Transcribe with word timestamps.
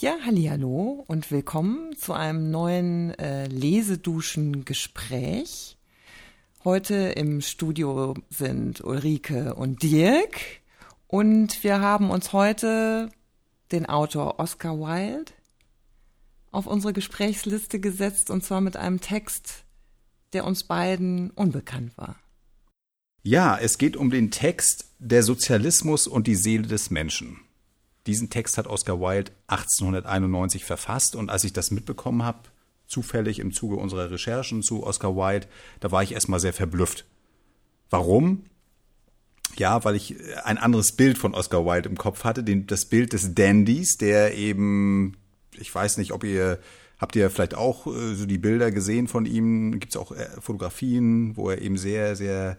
Ja, 0.00 0.16
hallo 0.24 1.04
und 1.08 1.30
willkommen 1.30 1.94
zu 1.94 2.14
einem 2.14 2.50
neuen 2.50 3.10
äh, 3.18 3.46
Leseduschen-Gespräch. 3.48 5.76
Heute 6.64 6.94
im 6.94 7.42
Studio 7.42 8.14
sind 8.30 8.82
Ulrike 8.82 9.54
und 9.56 9.82
Dirk 9.82 10.40
und 11.06 11.62
wir 11.62 11.82
haben 11.82 12.08
uns 12.08 12.32
heute 12.32 13.10
den 13.72 13.84
Autor 13.84 14.40
Oscar 14.40 14.78
Wilde 14.78 15.32
auf 16.50 16.66
unsere 16.66 16.94
Gesprächsliste 16.94 17.78
gesetzt 17.78 18.30
und 18.30 18.42
zwar 18.42 18.62
mit 18.62 18.78
einem 18.78 19.02
Text, 19.02 19.64
der 20.32 20.46
uns 20.46 20.64
beiden 20.64 21.30
unbekannt 21.32 21.98
war. 21.98 22.16
Ja, 23.22 23.58
es 23.58 23.76
geht 23.76 23.98
um 23.98 24.08
den 24.08 24.30
Text 24.30 24.86
Der 24.98 25.22
Sozialismus 25.22 26.06
und 26.06 26.26
die 26.26 26.36
Seele 26.36 26.66
des 26.66 26.88
Menschen. 26.88 27.42
Diesen 28.06 28.30
Text 28.30 28.56
hat 28.58 28.66
Oscar 28.66 29.00
Wilde 29.00 29.32
1891 29.48 30.64
verfasst 30.64 31.14
und 31.16 31.30
als 31.30 31.44
ich 31.44 31.52
das 31.52 31.70
mitbekommen 31.70 32.22
habe, 32.22 32.48
zufällig 32.86 33.38
im 33.38 33.52
Zuge 33.52 33.76
unserer 33.76 34.10
Recherchen 34.10 34.62
zu 34.62 34.84
Oscar 34.84 35.14
Wilde, 35.14 35.46
da 35.80 35.90
war 35.92 36.02
ich 36.02 36.12
erstmal 36.12 36.40
sehr 36.40 36.52
verblüfft. 36.52 37.04
Warum? 37.90 38.44
Ja, 39.56 39.84
weil 39.84 39.96
ich 39.96 40.16
ein 40.44 40.58
anderes 40.58 40.96
Bild 40.96 41.18
von 41.18 41.34
Oscar 41.34 41.64
Wilde 41.66 41.88
im 41.88 41.98
Kopf 41.98 42.24
hatte, 42.24 42.42
den, 42.42 42.66
das 42.66 42.86
Bild 42.86 43.12
des 43.12 43.34
Dandys, 43.34 43.96
der 43.96 44.34
eben, 44.34 45.16
ich 45.58 45.74
weiß 45.74 45.98
nicht, 45.98 46.12
ob 46.12 46.24
ihr, 46.24 46.58
habt 46.98 47.16
ihr 47.16 47.30
vielleicht 47.30 47.54
auch 47.54 47.86
äh, 47.86 48.14
so 48.14 48.26
die 48.26 48.38
Bilder 48.38 48.70
gesehen 48.70 49.08
von 49.08 49.26
ihm, 49.26 49.78
gibt 49.78 49.94
es 49.94 50.00
auch 50.00 50.12
äh, 50.12 50.28
Fotografien, 50.40 51.36
wo 51.36 51.50
er 51.50 51.60
eben 51.60 51.76
sehr, 51.76 52.16
sehr 52.16 52.58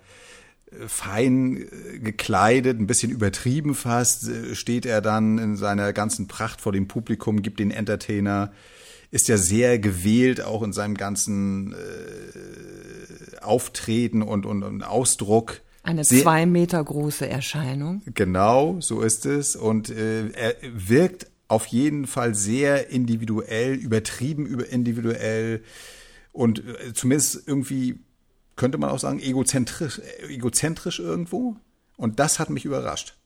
fein 0.88 1.58
äh, 1.58 2.00
gekleidet, 2.00 2.80
ein 2.80 2.88
bisschen 2.88 3.12
übertrieben 3.12 3.76
fast, 3.76 4.28
äh, 4.28 4.56
steht 4.56 4.86
er 4.86 5.02
dann 5.02 5.38
in 5.38 5.56
seiner 5.58 5.94
ganzen 5.94 6.28
Pracht 6.28 6.62
vor 6.62 6.72
dem 6.72 6.88
Publikum, 6.88 7.42
gibt 7.42 7.60
den 7.60 7.72
Entertainer, 7.72 8.52
ist 9.12 9.28
ja 9.28 9.38
sehr 9.38 9.80
gewählt 9.80 10.42
auch 10.42 10.64
in 10.64 10.74
seinem 10.74 10.96
ganzen 10.96 11.74
äh, 11.74 13.42
Auftreten 13.42 14.22
und, 14.22 14.46
und, 14.46 14.64
und 14.64 14.84
Ausdruck. 14.84 15.62
Eine 15.84 16.04
sehr, 16.04 16.22
zwei 16.22 16.46
Meter 16.46 16.84
große 16.84 17.28
Erscheinung. 17.28 18.02
Genau, 18.14 18.78
so 18.80 19.02
ist 19.02 19.26
es. 19.26 19.56
Und 19.56 19.90
äh, 19.90 20.30
er 20.30 20.56
wirkt 20.74 21.28
auf 21.48 21.66
jeden 21.66 22.08
Fall 22.08 22.34
sehr 22.34 22.90
individuell, 22.90 23.74
übertrieben 23.74 24.46
über 24.46 24.70
individuell 24.70 25.62
und 26.32 26.60
äh, 26.60 26.94
zumindest 26.94 27.46
irgendwie 27.46 28.00
könnte 28.62 28.78
man 28.78 28.92
auch 28.92 29.00
sagen, 29.00 29.20
egozentrisch, 29.20 30.00
egozentrisch 30.30 31.00
irgendwo. 31.00 31.58
Und 31.98 32.20
das 32.20 32.38
hat 32.38 32.52
mich 32.52 32.64
überrascht. 32.64 33.18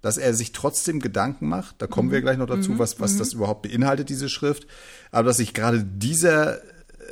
Dass 0.00 0.18
er 0.18 0.34
sich 0.34 0.50
trotzdem 0.50 0.98
Gedanken 0.98 1.48
macht, 1.48 1.80
da 1.80 1.86
kommen 1.86 2.08
mhm. 2.08 2.12
wir 2.12 2.20
gleich 2.20 2.36
noch 2.36 2.48
dazu, 2.48 2.72
mhm. 2.72 2.78
was, 2.80 2.98
was 2.98 3.12
mhm. 3.14 3.18
das 3.18 3.32
überhaupt 3.34 3.62
beinhaltet, 3.62 4.08
diese 4.08 4.28
Schrift. 4.28 4.66
Aber 5.12 5.28
dass 5.28 5.36
sich 5.36 5.54
gerade 5.54 5.84
dieser 5.84 6.58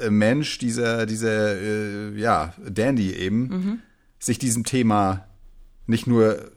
äh, 0.01 0.11
Mensch, 0.11 0.59
dieser, 0.59 1.07
dieser, 1.07 1.61
äh, 1.61 2.19
ja, 2.19 2.55
Dandy 2.69 3.13
eben, 3.15 3.41
mhm. 3.43 3.79
sich 4.19 4.41
diesem 4.41 4.65
Thema 4.65 5.29
nicht 5.87 6.09
nur 6.09 6.51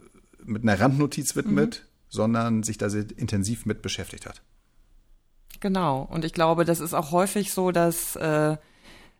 mit 0.43 0.63
einer 0.63 0.79
Randnotiz 0.79 1.35
widmet, 1.35 1.83
mhm. 1.83 1.89
sondern 2.09 2.63
sich 2.63 2.79
da 2.79 2.89
sehr 2.89 3.05
intensiv 3.15 3.67
mit 3.67 3.83
beschäftigt 3.83 4.25
hat. 4.25 4.41
Genau. 5.59 6.07
Und 6.09 6.25
ich 6.25 6.33
glaube, 6.33 6.65
das 6.65 6.79
ist 6.79 6.95
auch 6.95 7.11
häufig 7.11 7.53
so, 7.53 7.71
dass 7.71 8.15
äh, 8.15 8.57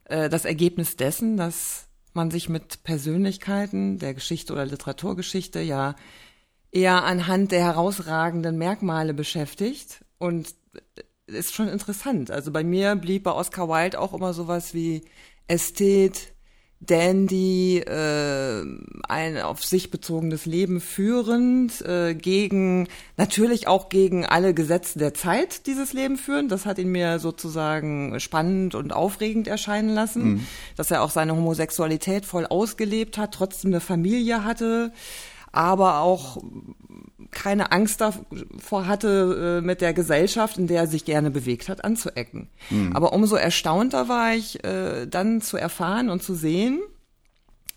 äh, 0.06 0.30
das 0.30 0.46
Ergebnis 0.46 0.96
dessen, 0.96 1.38
dass 1.38 1.88
man 2.14 2.32
sich 2.32 2.50
mit 2.50 2.84
Persönlichkeiten 2.84 3.98
der 3.98 4.14
Geschichte 4.14 4.54
oder 4.54 4.66
Literaturgeschichte 4.66 5.62
ja 5.62 5.96
eher 6.72 7.04
anhand 7.04 7.52
der 7.52 7.64
herausragenden 7.64 8.58
Merkmale 8.58 9.14
beschäftigt 9.14 10.04
und 10.18 10.56
ist 11.28 11.54
schon 11.54 11.68
interessant. 11.68 12.32
Also 12.32 12.52
bei 12.52 12.64
mir 12.64 12.96
blieb 12.96 13.24
bei 13.24 13.32
Oscar 13.32 13.70
Wilde 13.70 14.00
auch 14.00 14.14
immer 14.14 14.34
sowas 14.34 14.74
wie 14.74 15.04
Ästhet, 15.48 16.33
Dandy, 16.86 17.80
äh, 17.80 18.66
ein 19.08 19.42
auf 19.42 19.64
sich 19.64 19.92
bezogenes 19.92 20.46
Leben 20.46 20.82
führend, 20.82 21.82
äh, 21.82 22.14
gegen, 22.14 22.88
natürlich 23.18 23.68
auch 23.68 23.90
gegen 23.90 24.26
alle 24.26 24.54
Gesetze 24.54 25.00
der 25.00 25.14
Zeit 25.14 25.68
dieses 25.68 25.94
Leben 25.94 26.18
führen. 26.18 26.50
Das 26.50 26.66
hat 26.66 26.80
ihn 26.80 26.92
mir 26.92 27.20
sozusagen 27.20 28.20
spannend 28.20 28.76
und 28.76 28.94
aufregend 28.94 29.48
erscheinen 29.48 29.90
lassen, 29.90 30.24
mhm. 30.24 30.48
dass 30.76 30.92
er 30.92 31.04
auch 31.04 31.12
seine 31.12 31.36
Homosexualität 31.36 32.26
voll 32.26 32.46
ausgelebt 32.46 33.18
hat, 33.18 33.34
trotzdem 33.34 33.72
eine 33.72 33.80
Familie 33.80 34.44
hatte, 34.44 34.92
aber 35.52 36.00
auch 36.00 36.42
keine 37.34 37.72
Angst 37.72 38.00
davor 38.02 38.88
hatte, 38.88 39.60
äh, 39.60 39.66
mit 39.66 39.82
der 39.82 39.94
Gesellschaft, 39.94 40.58
in 40.58 40.68
der 40.68 40.82
er 40.82 40.88
sich 40.88 41.04
gerne 41.04 41.32
bewegt 41.32 41.68
hat, 41.68 41.84
anzuecken. 41.84 42.50
Mhm. 42.70 42.96
Aber 42.96 43.14
umso 43.14 43.36
erstaunter 43.36 44.08
war 44.08 44.34
ich, 44.34 44.64
äh, 44.64 45.06
dann 45.08 45.42
zu 45.42 45.58
erfahren 45.58 46.10
und 46.10 46.24
zu 46.24 46.36
sehen, 46.36 46.82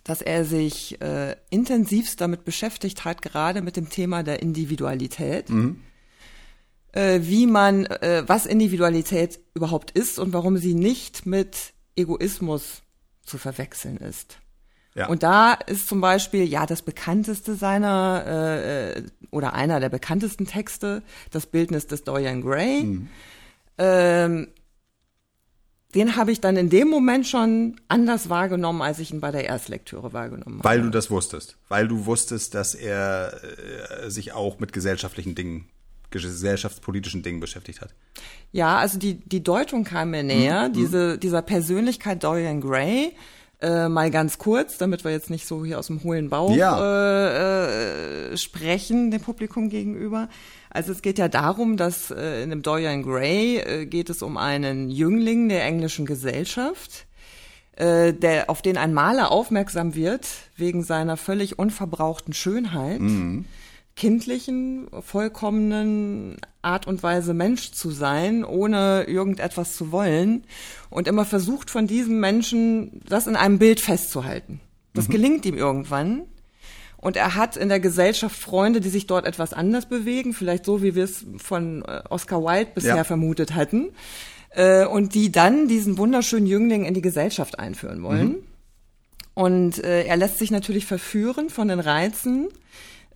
dass 0.05 0.23
er 0.23 0.45
sich 0.45 1.01
äh, 1.01 1.35
intensivst 1.51 2.21
damit 2.21 2.45
beschäftigt 2.45 3.05
hat, 3.05 3.23
gerade 3.23 3.61
mit 3.63 3.77
dem 3.77 3.89
Thema 3.89 4.23
der 4.23 4.41
Individualität. 4.41 5.51
Mhm. 5.51 5.81
Wie 7.19 7.47
man, 7.47 7.85
äh, 7.85 8.23
was 8.27 8.47
Individualität 8.47 9.39
überhaupt 9.53 9.91
ist 9.91 10.19
und 10.19 10.33
warum 10.33 10.57
sie 10.57 10.73
nicht 10.73 11.27
mit 11.27 11.75
Egoismus 11.95 12.81
zu 13.23 13.37
verwechseln 13.37 13.99
ist. 13.99 14.39
Ja. 14.97 15.09
Und 15.09 15.23
da 15.23 15.53
ist 15.53 15.89
zum 15.89 16.01
Beispiel, 16.01 16.45
ja, 16.45 16.65
das 16.65 16.81
bekannteste 16.81 17.55
seiner, 17.55 18.25
äh, 18.27 18.99
äh, 18.99 19.03
oder 19.31 19.53
einer 19.53 19.79
der 19.79 19.91
bekanntesten 19.91 20.47
Texte, 20.47 21.03
das 21.31 21.47
Bildnis 21.47 21.87
des 21.87 22.03
Dorian 22.03 22.41
Gray. 22.41 22.83
Mhm. 22.83 23.09
Ähm, 23.77 24.49
den 25.95 26.17
habe 26.17 26.33
ich 26.33 26.41
dann 26.41 26.57
in 26.57 26.71
dem 26.71 26.89
Moment 26.89 27.27
schon 27.27 27.79
anders 27.89 28.31
wahrgenommen, 28.31 28.81
als 28.81 28.99
ich 28.99 29.13
ihn 29.13 29.21
bei 29.21 29.31
der 29.31 29.45
Erstlektüre 29.45 30.15
wahrgenommen 30.15 30.59
habe. 30.59 30.65
Weil 30.69 30.83
du 30.83 30.91
das 30.91 31.11
wusstest. 31.11 31.59
Weil 31.69 31.89
du 31.89 32.07
wusstest, 32.07 32.55
dass 32.55 32.75
er 32.75 33.39
äh, 34.05 34.11
sich 34.11 34.33
auch 34.33 34.59
mit 34.59 34.73
gesellschaftlichen 34.73 35.35
Dingen 35.35 35.69
gesellschaftspolitischen 36.11 37.23
Dingen 37.23 37.41
beschäftigt 37.41 37.81
hat. 37.81 37.91
Ja, 38.53 38.79
also 38.79 38.99
die, 38.99 39.15
die 39.15 39.43
Deutung 39.43 39.85
kam 39.85 40.13
mir 40.13 40.23
näher, 40.23 40.69
mhm. 40.69 40.73
diese, 40.73 41.19
dieser 41.19 41.43
Persönlichkeit 41.43 42.25
Dorian 42.25 42.61
Gray, 42.61 43.13
äh, 43.61 43.89
mal 43.89 44.11
ganz 44.11 44.39
kurz, 44.39 44.79
damit 44.79 45.05
wir 45.05 45.11
jetzt 45.11 45.31
nicht 45.31 45.47
so 45.47 45.65
hier 45.65 45.79
aus 45.79 45.87
dem 45.87 46.03
hohlen 46.03 46.29
Bauch 46.29 46.55
ja. 46.55 46.79
äh, 46.79 48.33
äh, 48.33 48.37
sprechen 48.37 49.11
dem 49.11 49.23
Publikum 49.23 49.71
gegenüber. 49.71 50.29
Also 50.71 50.93
es 50.93 51.01
geht 51.01 51.19
ja 51.19 51.29
darum, 51.29 51.77
dass 51.77 52.11
äh, 52.11 52.43
in 52.43 52.51
dem 52.51 52.63
Dorian 52.63 53.03
Gray 53.03 53.59
äh, 53.59 53.87
geht 53.87 54.11
es 54.11 54.23
um 54.23 54.37
einen 54.37 54.91
Jüngling 54.91 55.49
der 55.49 55.65
englischen 55.65 56.05
Gesellschaft, 56.05 57.07
äh, 57.77 58.13
der 58.13 58.51
auf 58.51 58.61
den 58.61 58.77
ein 58.77 58.93
Maler 58.93 59.33
aufmerksam 59.33 59.95
wird 59.95 60.29
wegen 60.57 60.83
seiner 60.83 61.17
völlig 61.17 61.59
unverbrauchten 61.59 62.35
Schönheit. 62.35 63.01
Mhm 63.01 63.47
kindlichen, 63.97 64.89
vollkommenen 65.01 66.37
Art 66.61 66.87
und 66.87 67.03
Weise 67.03 67.33
Mensch 67.33 67.73
zu 67.73 67.91
sein, 67.91 68.45
ohne 68.45 69.05
irgendetwas 69.05 69.75
zu 69.75 69.91
wollen 69.91 70.45
und 70.91 71.09
immer 71.09 71.25
versucht 71.25 71.71
von 71.71 71.87
diesem 71.87 72.21
Menschen 72.21 73.01
das 73.09 73.27
in 73.27 73.37
einem 73.37 73.59
Bild 73.59 73.81
festzuhalten. 73.81 74.61
Das 74.93 75.09
mhm. 75.09 75.13
gelingt 75.13 75.47
ihm 75.47 75.57
irgendwann. 75.57 76.23
Und 76.99 77.17
er 77.17 77.35
hat 77.37 77.57
in 77.57 77.69
der 77.69 77.81
Gesellschaft 77.81 78.37
Freunde, 78.37 78.81
die 78.81 78.89
sich 78.89 79.07
dort 79.07 79.27
etwas 79.27 79.53
anders 79.53 79.87
bewegen, 79.87 80.33
vielleicht 80.33 80.65
so, 80.65 80.83
wie 80.83 80.95
wir 80.95 81.05
es 81.05 81.25
von 81.37 81.83
äh, 81.85 82.03
Oscar 82.11 82.43
Wilde 82.43 82.73
bisher 82.75 82.97
ja. 82.97 83.05
vermutet 83.05 83.55
hatten, 83.55 83.91
äh, 84.51 84.87
und 84.87 85.15
die 85.15 85.31
dann 85.31 85.69
diesen 85.69 85.99
wunderschönen 85.99 86.47
Jüngling 86.47 86.85
in 86.85 86.95
die 86.95 87.03
Gesellschaft 87.03 87.59
einführen 87.59 88.03
wollen. 88.03 88.29
Mhm. 88.29 88.37
Und 89.35 89.85
äh, 89.85 90.05
er 90.05 90.17
lässt 90.17 90.39
sich 90.39 90.51
natürlich 90.51 90.87
verführen 90.87 91.51
von 91.51 91.69
den 91.69 91.81
Reizen 91.81 92.49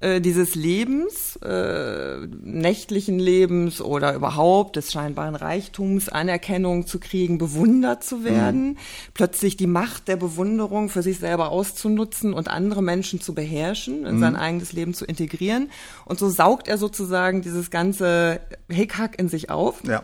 äh, 0.00 0.22
dieses 0.22 0.55
Lebens, 0.55 1.37
äh, 1.44 2.27
nächtlichen 2.43 3.19
Lebens 3.19 3.83
oder 3.83 4.15
überhaupt 4.15 4.77
des 4.77 4.93
scheinbaren 4.93 5.34
Reichtums, 5.34 6.09
Anerkennung 6.09 6.86
zu 6.86 6.98
kriegen, 6.98 7.36
bewundert 7.36 8.03
zu 8.03 8.24
werden, 8.24 8.69
mhm. 8.69 8.77
plötzlich 9.13 9.59
die 9.59 9.66
Macht 9.66 10.09
der 10.09 10.16
Bewunderung 10.16 10.89
für 10.89 11.03
sich 11.03 11.19
selber 11.19 11.51
auszunutzen 11.51 12.33
und 12.33 12.48
andere 12.48 12.83
Menschen 12.83 13.21
zu 13.21 13.34
beherrschen, 13.34 14.07
in 14.07 14.16
mhm. 14.16 14.21
sein 14.21 14.36
eigenes 14.36 14.72
Leben 14.72 14.95
zu 14.95 15.04
integrieren. 15.04 15.71
Und 16.07 16.19
so 16.19 16.30
saugt 16.30 16.66
er 16.66 16.78
sozusagen 16.78 17.42
dieses 17.42 17.71
ganze 17.71 18.41
Hickhack 18.71 19.19
in 19.19 19.28
sich 19.28 19.51
auf. 19.51 19.84
Ja. 19.84 20.03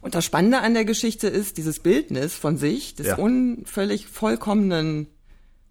Und 0.00 0.16
das 0.16 0.24
Spannende 0.24 0.58
an 0.58 0.74
der 0.74 0.84
Geschichte 0.84 1.28
ist 1.28 1.58
dieses 1.58 1.78
Bildnis 1.78 2.34
von 2.34 2.56
sich, 2.56 2.96
des 2.96 3.06
ja. 3.06 3.16
unvöllig 3.16 4.08
vollkommenen 4.08 5.06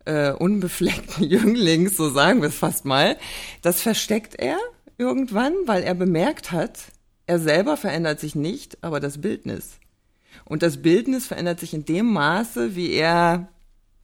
äh, 0.08 0.32
unbefleckten 0.32 1.24
Jünglings, 1.30 1.98
so 1.98 2.10
sagen 2.10 2.42
wir 2.42 2.50
es 2.50 2.58
fast 2.58 2.86
mal, 2.86 3.18
das 3.62 3.82
versteckt 3.82 4.36
er 4.36 4.58
irgendwann, 4.98 5.54
weil 5.66 5.84
er 5.84 5.94
bemerkt 5.94 6.52
hat, 6.52 6.80
er 7.28 7.40
selber 7.40 7.78
verändert 7.78 8.20
sich 8.20 8.36
nicht, 8.36 8.78
aber 8.82 9.00
das 9.00 9.20
Bildnis. 9.20 9.80
Und 10.46 10.64
das 10.64 10.82
Bildnis 10.82 11.28
verändert 11.28 11.60
sich 11.60 11.74
in 11.74 11.84
dem 11.84 12.14
Maße, 12.14 12.76
wie 12.76 12.92
er 12.94 13.50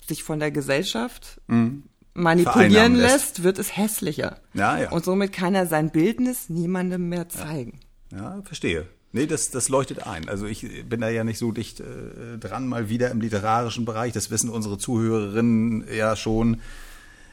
sich 0.06 0.24
von 0.24 0.40
der 0.40 0.52
Gesellschaft 0.52 1.40
mhm. 1.48 1.84
manipulieren 2.14 2.96
lässt, 2.96 3.14
lässt, 3.14 3.44
wird 3.44 3.60
es 3.60 3.78
hässlicher. 3.78 4.42
Ja, 4.54 4.78
ja. 4.78 4.92
Und 4.92 5.06
somit 5.06 5.32
kann 5.32 5.56
er 5.56 5.68
sein 5.68 5.90
Bildnis 5.90 6.50
niemandem 6.50 7.08
mehr 7.08 7.30
zeigen. 7.30 7.80
Ja, 8.12 8.42
verstehe. 8.44 8.88
Nee, 9.16 9.28
das, 9.28 9.52
das 9.52 9.70
leuchtet 9.70 10.08
ein. 10.08 10.28
Also 10.28 10.48
ich 10.48 10.90
bin 10.90 11.00
da 11.00 11.08
ja 11.08 11.24
nicht 11.24 11.38
so 11.38 11.52
dicht 11.52 11.80
äh, 11.80 12.40
dran, 12.40 12.68
mal 12.68 12.90
wieder 12.90 13.12
im 13.12 13.22
literarischen 13.22 13.86
Bereich. 13.86 14.12
Das 14.12 14.32
wissen 14.32 14.50
unsere 14.50 14.80
Zuhörerinnen 14.80 15.86
ja 15.96 16.16
schon. 16.16 16.62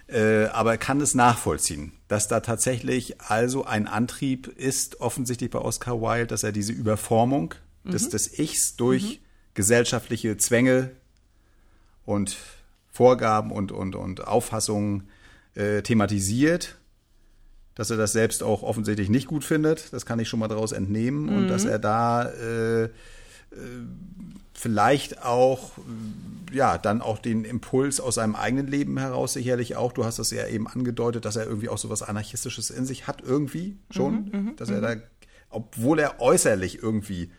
Äh, 0.07 0.47
aber 0.47 0.77
kann 0.77 1.01
es 1.01 1.15
nachvollziehen, 1.15 1.93
dass 2.07 2.29
da 2.29 2.41
tatsächlich 2.41 3.23
also 3.23 3.65
ein 3.65 3.87
Antrieb 3.87 4.47
ist, 4.47 5.01
offensichtlich 5.01 5.51
bei 5.51 5.59
Oscar 5.59 6.03
Wilde, 6.03 6.27
dass 6.27 6.43
er 6.43 6.53
diese 6.53 6.73
Überformung 6.73 7.55
mhm. 7.85 7.93
des, 7.93 8.11
des 8.11 8.39
Ichs 8.39 8.77
durch 8.77 9.03
mhm. 9.03 9.25
gesellschaftliche 9.55 10.37
Zwänge 10.37 10.91
und 12.05 12.37
Vorgaben 12.93 13.53
und, 13.53 13.73
und, 13.73 13.95
und 13.95 14.27
Auffassungen 14.27 15.09
äh, 15.55 15.81
thematisiert 15.81 16.77
dass 17.75 17.91
er 17.91 17.97
das 17.97 18.13
selbst 18.13 18.43
auch 18.43 18.63
offensichtlich 18.63 19.09
nicht 19.09 19.27
gut 19.27 19.45
findet. 19.45 19.93
Das 19.93 20.07
kann 20.07 20.19
ich 20.19 20.29
schon 20.29 20.41
mal 20.41 20.49
daraus 20.49 20.73
entnehmen. 20.73 21.25
Mhm. 21.25 21.37
Und 21.37 21.49
dass 21.49 21.65
er 21.65 21.79
da 21.79 22.25
äh, 22.29 22.85
äh, 22.85 22.89
vielleicht 24.53 25.25
auch, 25.25 25.73
ja, 26.53 26.77
dann 26.77 27.01
auch 27.01 27.19
den 27.19 27.45
Impuls 27.45 28.01
aus 28.01 28.17
seinem 28.17 28.37
eigenen 28.37 28.67
Leben 28.67 28.99
heraus 28.99 29.33
sicherlich 29.33 29.77
auch, 29.77 29.93
du 29.93 30.05
hast 30.05 30.19
das 30.19 30.31
ja 30.31 30.47
eben 30.47 30.69
angedeutet, 30.69 31.25
dass 31.25 31.37
er 31.37 31.47
irgendwie 31.47 31.69
auch 31.69 31.79
so 31.79 31.89
was 31.89 32.03
Anarchistisches 32.03 32.71
in 32.71 32.85
sich 32.85 33.07
hat, 33.07 33.23
irgendwie 33.23 33.79
schon. 33.91 34.31
Mhm, 34.31 34.31
mhm 34.33 34.57
dass 34.57 34.69
er 34.69 34.81
da, 34.81 34.95
mhm. 34.97 35.03
obwohl 35.49 35.99
er 35.99 36.21
äußerlich 36.21 36.83
irgendwie 36.83 37.31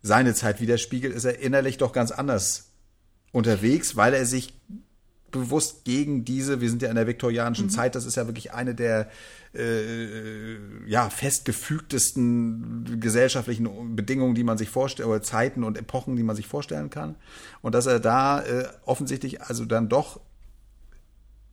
seine 0.00 0.34
Zeit 0.34 0.60
widerspiegelt, 0.60 1.14
ist 1.14 1.24
er 1.24 1.40
innerlich 1.40 1.76
doch 1.78 1.92
ganz 1.92 2.10
anders 2.10 2.70
unterwegs, 3.32 3.96
weil 3.96 4.14
er 4.14 4.26
sich 4.26 4.54
bewusst 5.32 5.84
gegen 5.84 6.24
diese, 6.24 6.60
wir 6.60 6.70
sind 6.70 6.82
ja 6.82 6.88
in 6.88 6.94
der 6.94 7.06
viktorianischen 7.06 7.66
mhm. 7.66 7.70
Zeit, 7.70 7.94
das 7.94 8.04
ist 8.04 8.16
ja 8.16 8.26
wirklich 8.26 8.52
eine 8.52 8.74
der 8.74 9.10
äh, 9.54 10.56
ja, 10.86 11.10
festgefügtesten 11.10 13.00
gesellschaftlichen 13.00 13.96
Bedingungen, 13.96 14.34
die 14.34 14.44
man 14.44 14.58
sich 14.58 14.70
vorstellt, 14.70 15.08
oder 15.08 15.22
Zeiten 15.22 15.64
und 15.64 15.76
Epochen, 15.76 16.16
die 16.16 16.22
man 16.22 16.36
sich 16.36 16.46
vorstellen 16.46 16.90
kann. 16.90 17.16
Und 17.60 17.74
dass 17.74 17.86
er 17.86 18.00
da 18.00 18.42
äh, 18.42 18.68
offensichtlich 18.84 19.42
also 19.42 19.64
dann 19.64 19.88
doch 19.88 20.20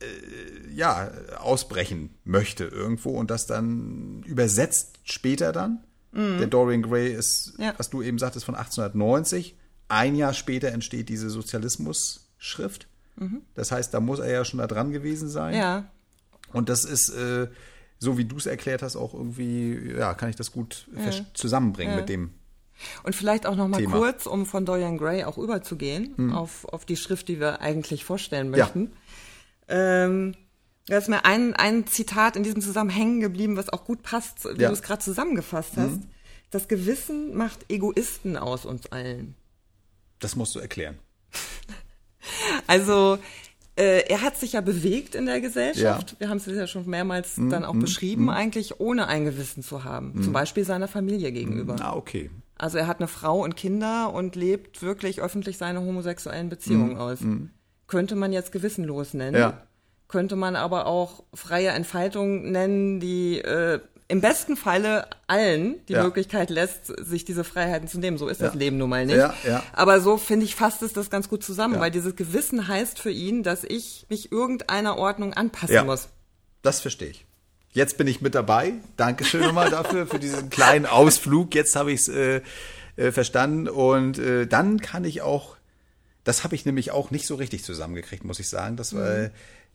äh, 0.00 0.74
ja, 0.74 1.10
ausbrechen 1.38 2.10
möchte 2.24 2.64
irgendwo 2.64 3.10
und 3.10 3.30
das 3.30 3.46
dann 3.46 4.22
übersetzt 4.24 5.00
später 5.04 5.52
dann. 5.52 5.80
Mhm. 6.12 6.38
Der 6.38 6.46
Dorian 6.46 6.82
Gray 6.82 7.12
ist, 7.12 7.54
ja. 7.58 7.74
was 7.76 7.90
du 7.90 8.02
eben 8.02 8.18
sagtest, 8.18 8.44
von 8.44 8.54
1890. 8.54 9.56
Ein 9.88 10.14
Jahr 10.14 10.34
später 10.34 10.68
entsteht 10.68 11.08
diese 11.08 11.30
Sozialismus-Schrift. 11.30 12.86
Mhm. 13.20 13.42
Das 13.54 13.70
heißt, 13.70 13.94
da 13.94 14.00
muss 14.00 14.18
er 14.18 14.30
ja 14.30 14.44
schon 14.44 14.58
da 14.58 14.66
dran 14.66 14.90
gewesen 14.90 15.28
sein. 15.28 15.54
Ja. 15.54 15.90
Und 16.52 16.68
das 16.68 16.84
ist, 16.84 17.10
äh, 17.10 17.48
so 17.98 18.18
wie 18.18 18.24
du 18.24 18.36
es 18.36 18.46
erklärt 18.46 18.82
hast, 18.82 18.96
auch 18.96 19.14
irgendwie, 19.14 19.92
ja, 19.96 20.14
kann 20.14 20.30
ich 20.30 20.36
das 20.36 20.50
gut 20.50 20.88
ja. 20.96 21.10
zusammenbringen 21.34 21.94
ja. 21.94 22.00
mit 22.00 22.08
dem. 22.08 22.34
Und 23.02 23.14
vielleicht 23.14 23.46
auch 23.46 23.56
noch 23.56 23.68
mal 23.68 23.76
Thema. 23.76 23.98
kurz, 23.98 24.26
um 24.26 24.46
von 24.46 24.64
Dorian 24.64 24.96
Gray 24.96 25.24
auch 25.24 25.36
überzugehen 25.36 26.14
hm. 26.16 26.34
auf, 26.34 26.64
auf 26.64 26.86
die 26.86 26.96
Schrift, 26.96 27.28
die 27.28 27.38
wir 27.38 27.60
eigentlich 27.60 28.04
vorstellen 28.04 28.50
möchten. 28.50 28.90
Ja. 29.68 30.04
Ähm, 30.04 30.34
da 30.86 30.96
ist 30.96 31.08
mir 31.08 31.26
ein, 31.26 31.54
ein 31.54 31.86
Zitat 31.86 32.36
in 32.36 32.42
diesem 32.42 32.62
Zusammenhang 32.62 32.96
hängen 32.96 33.20
geblieben, 33.20 33.56
was 33.58 33.68
auch 33.68 33.84
gut 33.84 34.02
passt, 34.02 34.44
wie 34.44 34.62
ja. 34.62 34.68
du 34.68 34.74
es 34.74 34.82
gerade 34.82 35.02
zusammengefasst 35.02 35.76
hast. 35.76 35.98
Mhm. 35.98 36.06
Das 36.50 36.68
Gewissen 36.68 37.36
macht 37.36 37.70
Egoisten 37.70 38.36
aus 38.36 38.64
uns 38.64 38.90
allen. 38.90 39.36
Das 40.18 40.34
musst 40.36 40.54
du 40.54 40.58
erklären. 40.58 40.98
Also 42.70 43.18
äh, 43.76 44.04
er 44.08 44.22
hat 44.22 44.36
sich 44.36 44.52
ja 44.52 44.60
bewegt 44.60 45.14
in 45.14 45.26
der 45.26 45.40
Gesellschaft. 45.40 46.12
Ja. 46.12 46.20
Wir 46.20 46.28
haben 46.28 46.36
es 46.36 46.46
ja 46.46 46.66
schon 46.66 46.88
mehrmals 46.88 47.36
mm, 47.36 47.50
dann 47.50 47.64
auch 47.64 47.74
mm, 47.74 47.80
beschrieben, 47.80 48.24
mm. 48.26 48.30
eigentlich 48.30 48.80
ohne 48.80 49.06
ein 49.06 49.24
Gewissen 49.24 49.62
zu 49.62 49.84
haben. 49.84 50.12
Zum 50.14 50.28
mhm. 50.28 50.32
Beispiel 50.32 50.64
seiner 50.64 50.88
Familie 50.88 51.32
gegenüber. 51.32 51.76
Ah, 51.80 51.94
okay. 51.94 52.30
Also 52.56 52.76
er 52.76 52.86
hat 52.86 52.98
eine 52.98 53.08
Frau 53.08 53.42
und 53.42 53.56
Kinder 53.56 54.12
und 54.12 54.36
lebt 54.36 54.82
wirklich 54.82 55.22
öffentlich 55.22 55.56
seine 55.56 55.80
homosexuellen 55.80 56.50
Beziehungen 56.50 56.94
mhm. 56.94 56.98
aus. 56.98 57.20
Mhm. 57.20 57.50
Könnte 57.86 58.16
man 58.16 58.32
jetzt 58.32 58.52
gewissenlos 58.52 59.14
nennen. 59.14 59.36
Ja. 59.36 59.62
Könnte 60.08 60.36
man 60.36 60.56
aber 60.56 60.86
auch 60.86 61.24
freie 61.32 61.70
Entfaltung 61.70 62.50
nennen, 62.50 63.00
die 63.00 63.38
äh, 63.38 63.80
im 64.10 64.20
besten 64.20 64.56
Falle 64.56 65.06
allen 65.28 65.84
die 65.86 65.92
ja. 65.92 66.02
Möglichkeit 66.02 66.50
lässt, 66.50 66.86
sich 66.86 67.24
diese 67.24 67.44
Freiheiten 67.44 67.86
zu 67.86 67.98
nehmen. 67.98 68.18
So 68.18 68.26
ist 68.26 68.40
ja. 68.40 68.48
das 68.48 68.56
Leben 68.56 68.76
nun 68.76 68.90
mal 68.90 69.06
nicht. 69.06 69.16
Ja. 69.16 69.62
Aber 69.72 70.00
so 70.00 70.16
finde 70.18 70.44
ich, 70.44 70.56
fasst 70.56 70.82
es 70.82 70.92
das 70.92 71.10
ganz 71.10 71.28
gut 71.28 71.44
zusammen, 71.44 71.78
weil 71.78 71.92
dieses 71.92 72.16
Gewissen 72.16 72.66
heißt 72.66 72.98
für 72.98 73.12
ihn, 73.12 73.44
dass 73.44 73.62
ich 73.62 74.06
mich 74.08 74.32
irgendeiner 74.32 74.98
Ordnung 74.98 75.32
anpassen 75.32 75.86
muss. 75.86 76.08
Das 76.62 76.80
verstehe 76.80 77.10
ich. 77.10 77.24
Jetzt 77.72 77.98
bin 77.98 78.08
ich 78.08 78.20
mit 78.20 78.34
dabei. 78.34 78.72
Dankeschön 78.96 79.42
nochmal 79.42 79.70
dafür, 79.70 80.08
für 80.08 80.18
diesen 80.18 80.50
kleinen 80.50 80.86
Ausflug. 80.86 81.54
Jetzt 81.54 81.76
habe 81.76 81.92
ich 81.92 82.00
es 82.00 82.08
äh, 82.08 82.42
äh, 82.96 83.12
verstanden. 83.12 83.68
Und 83.68 84.18
äh, 84.18 84.48
dann 84.48 84.80
kann 84.80 85.04
ich 85.04 85.22
auch, 85.22 85.56
das 86.24 86.42
habe 86.42 86.56
ich 86.56 86.66
nämlich 86.66 86.90
auch 86.90 87.12
nicht 87.12 87.28
so 87.28 87.36
richtig 87.36 87.62
zusammengekriegt, 87.62 88.24
muss 88.24 88.40
ich 88.40 88.48
sagen. 88.48 88.76
Das 88.76 88.92
war. 88.92 89.18
Mhm 89.18 89.30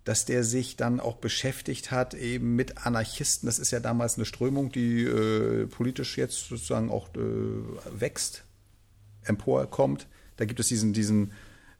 dass 0.06 0.26
der 0.26 0.44
sich 0.44 0.78
dann 0.78 1.00
auch 1.00 1.18
beschäftigt 1.18 1.92
hat 1.92 2.14
eben 2.14 2.56
mit 2.56 2.86
Anarchisten. 2.86 3.48
Das 3.48 3.60
ist 3.60 3.72
ja 3.72 3.80
damals 3.80 4.16
eine 4.16 4.26
Strömung, 4.26 4.72
die 4.72 5.04
äh, 5.04 5.66
politisch 5.68 6.18
jetzt 6.18 6.48
sozusagen 6.48 6.90
auch 6.90 7.10
äh, 7.16 8.00
wächst, 8.00 8.44
emporkommt. 9.24 10.08
Da 10.38 10.46
gibt 10.46 10.60
es 10.60 10.68
diesen, 10.68 10.94
diesen 10.94 11.32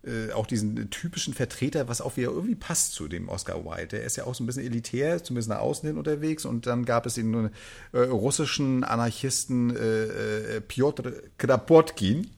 äh, 0.06 0.32
auch 0.34 0.46
diesen 0.46 0.90
typischen 0.92 1.34
Vertreter, 1.34 1.88
was 1.88 2.02
auch 2.02 2.16
wieder 2.18 2.30
irgendwie 2.30 2.56
passt 2.56 2.94
zu 2.94 3.08
dem 3.08 3.28
Oscar 3.28 3.66
Wilde. 3.66 3.88
Der 3.88 4.04
ist 4.04 4.18
ja 4.18 4.26
auch 4.26 4.36
so 4.36 4.44
ein 4.44 4.48
bisschen 4.48 4.66
elitär, 4.66 5.24
zumindest 5.24 5.50
nach 5.50 5.60
außen 5.60 5.88
hin 5.88 5.98
unterwegs. 5.98 6.46
Und 6.46 6.68
dann 6.68 6.86
gab 6.86 7.06
es 7.06 7.16
den 7.16 7.50
äh, 7.92 8.00
russischen 8.00 8.84
Anarchisten 8.84 9.76
äh, 9.76 10.58
äh, 10.58 10.62
Piotr 10.62 11.12
Krapotkin, 11.38 12.30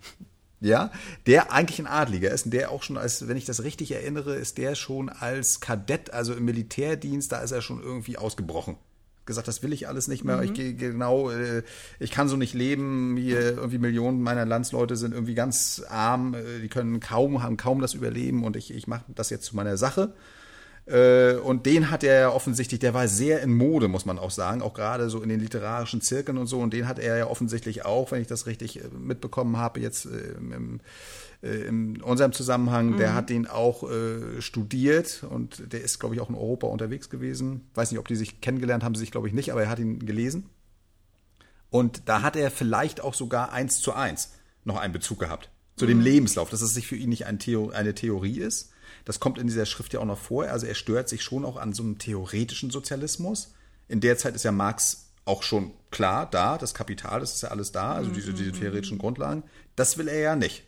ja, 0.60 0.92
der 1.28 1.52
eigentlich 1.52 1.80
ein 1.80 1.88
Adliger 1.88 2.32
ist 2.32 2.46
und 2.46 2.52
der 2.52 2.72
auch 2.72 2.84
schon 2.84 2.98
als, 2.98 3.28
wenn 3.28 3.38
ich 3.38 3.46
das 3.46 3.64
richtig 3.64 3.92
erinnere, 3.92 4.36
ist 4.36 4.58
der 4.58 4.76
schon 4.76 5.10
als 5.10 5.60
Kadett, 5.60 6.14
also 6.14 6.34
im 6.34 6.46
Militärdienst, 6.46 7.32
da 7.32 7.40
ist 7.40 7.52
er 7.52 7.62
schon 7.62 7.82
irgendwie 7.82 8.18
ausgebrochen. 8.18 8.78
Gesagt, 9.26 9.50
das 9.50 9.62
will 9.62 9.74
ich 9.74 9.90
alles 9.90 10.08
nicht 10.08 10.24
mehr. 10.24 10.38
Mhm. 10.38 10.44
Ich 10.44 10.54
gehe 10.54 10.74
genau, 10.74 11.30
äh, 11.30 11.64
ich 12.00 12.12
kann 12.12 12.30
so 12.30 12.38
nicht 12.38 12.54
leben. 12.54 13.18
Hier 13.18 13.58
irgendwie 13.58 13.78
Millionen 13.78 14.22
meiner 14.22 14.46
Landsleute 14.46 14.96
sind 14.96 15.14
irgendwie 15.14 15.36
ganz 15.36 15.84
arm, 15.90 16.34
äh, 16.34 16.60
die 16.62 16.70
können 16.70 17.02
kaum, 17.02 17.44
haben 17.44 17.58
kaum 17.58 17.82
das 17.82 17.94
Überleben 17.94 18.46
und 18.46 18.56
ich, 18.56 18.74
ich 18.74 18.88
mache 18.88 19.04
das 19.10 19.30
jetzt 19.30 19.46
zu 19.46 19.56
meiner 19.56 19.76
Sache. 19.76 20.14
Äh, 20.88 21.36
und 21.36 21.66
den 21.66 21.92
hat 21.92 22.04
er 22.04 22.20
ja 22.20 22.30
offensichtlich, 22.32 22.80
der 22.80 22.94
war 22.94 23.08
sehr 23.08 23.42
in 23.42 23.54
Mode, 23.54 23.88
muss 23.88 24.06
man 24.06 24.18
auch 24.18 24.32
sagen, 24.32 24.62
auch 24.62 24.74
gerade 24.74 25.10
so 25.10 25.22
in 25.22 25.30
den 25.30 25.40
literarischen 25.40 26.02
Zirkeln 26.02 26.38
und 26.38 26.48
so. 26.48 26.60
Und 26.60 26.74
den 26.74 26.88
hat 26.88 27.00
er 27.00 27.18
ja 27.18 27.28
offensichtlich 27.28 27.86
auch, 27.86 28.12
wenn 28.12 28.22
ich 28.22 28.28
das 28.28 28.46
richtig 28.46 28.80
äh, 28.80 28.88
mitbekommen 28.98 29.58
habe, 29.58 29.80
jetzt 29.80 30.06
äh, 30.06 30.34
im, 30.38 30.80
in 31.42 32.02
unserem 32.02 32.34
Zusammenhang, 32.34 32.92
mhm. 32.92 32.98
der 32.98 33.14
hat 33.14 33.30
den 33.30 33.46
auch 33.46 33.90
äh, 33.90 34.42
studiert 34.42 35.24
und 35.30 35.72
der 35.72 35.82
ist, 35.82 36.00
glaube 36.00 36.16
ich, 36.16 36.22
auch 36.22 36.30
in 36.30 36.36
Europa 36.36 36.68
unterwegs 36.68 37.10
gewesen. 37.10 37.70
Weiß 37.76 37.92
nicht, 37.92 38.00
ob 38.00 38.08
die 38.08 38.16
sich 38.16 38.42
kennengelernt 38.42 38.84
haben, 38.84 38.96
sie 38.96 39.02
sich, 39.02 39.12
glaube 39.12 39.28
ich, 39.28 39.34
nicht, 39.34 39.52
aber 39.52 39.64
er 39.64 39.70
hat 39.70 39.80
ihn 39.80 40.00
gelesen. 40.06 40.50
Und 41.70 42.04
da 42.08 42.22
hat 42.22 42.36
er 42.36 42.50
vielleicht 42.50 43.02
auch 43.02 43.14
sogar 43.14 43.52
eins 43.52 43.82
zu 43.82 43.94
eins 43.94 44.34
noch 44.64 44.78
einen 44.78 44.94
Bezug 44.94 45.20
gehabt 45.20 45.50
zu 45.78 45.86
dem 45.86 46.00
mhm. 46.00 46.04
Lebenslauf, 46.04 46.50
dass 46.50 46.62
es 46.62 46.74
sich 46.74 46.88
für 46.88 46.96
ihn 46.96 47.10
nicht 47.10 47.26
ein 47.26 47.40
Theo 47.40 47.70
eine 47.70 47.94
Theorie 47.94 48.40
ist, 48.40 48.72
das 49.06 49.20
kommt 49.20 49.38
in 49.38 49.48
dieser 49.48 49.66
Schrift 49.66 49.94
ja 49.94 50.00
auch 50.00 50.06
noch 50.06 50.20
vor. 50.20 50.46
Also 50.46 50.66
er 50.66 50.76
stört 50.76 51.10
sich 51.10 51.24
schon 51.24 51.46
auch 51.46 51.58
an 51.58 51.74
so 51.74 51.84
einem 51.84 51.98
theoretischen 51.98 52.70
Sozialismus. 52.70 53.54
In 53.88 54.02
der 54.02 54.18
Zeit 54.18 54.36
ist 54.36 54.44
ja 54.44 54.52
Marx 54.52 55.08
auch 55.28 55.44
schon 55.44 55.72
klar 55.92 56.28
da, 56.30 56.58
das 56.58 56.74
Kapital, 56.74 57.20
das 57.20 57.36
ist 57.36 57.42
ja 57.42 57.50
alles 57.50 57.72
da, 57.72 57.94
also 57.94 58.12
diese, 58.12 58.34
diese 58.34 58.54
theoretischen 58.54 58.98
Grundlagen. 58.98 59.44
Das 59.76 59.98
will 59.98 60.08
er 60.08 60.20
ja 60.20 60.36
nicht. 60.36 60.64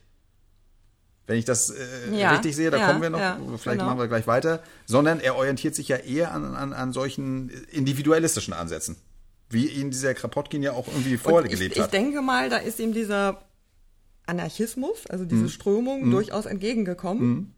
Wenn 1.28 1.38
ich 1.38 1.46
das 1.46 1.70
äh, 1.70 1.76
ja, 2.12 2.32
richtig 2.32 2.56
sehe, 2.56 2.72
da 2.72 2.78
ja, 2.78 2.88
kommen 2.88 3.02
wir 3.02 3.10
noch, 3.10 3.20
ja, 3.20 3.40
vielleicht 3.58 3.80
genau. 3.80 3.86
machen 3.86 4.00
wir 4.00 4.08
gleich 4.08 4.26
weiter, 4.26 4.64
sondern 4.86 5.20
er 5.20 5.36
orientiert 5.36 5.76
sich 5.76 5.88
ja 5.88 5.98
eher 5.98 6.34
an, 6.34 6.56
an, 6.56 6.74
an 6.74 6.92
solchen 6.92 7.50
individualistischen 7.70 8.54
Ansätzen, 8.54 8.98
wie 9.50 9.68
ihn 9.68 9.92
dieser 9.92 10.14
Krapotkin 10.14 10.64
ja 10.64 10.74
auch 10.74 10.88
irgendwie 10.88 11.18
vorgelebt 11.18 11.78
hat. 11.78 11.86
Ich 11.86 11.92
denke 11.92 12.22
mal, 12.22 12.50
da 12.50 12.58
ist 12.58 12.80
ihm 12.80 12.94
dieser 12.94 13.44
Anarchismus, 14.26 15.06
also 15.08 15.24
diese 15.24 15.44
mhm. 15.44 15.50
Strömung, 15.50 16.08
mhm. 16.08 16.12
durchaus 16.12 16.46
entgegengekommen. 16.46 17.28
Mhm 17.28 17.54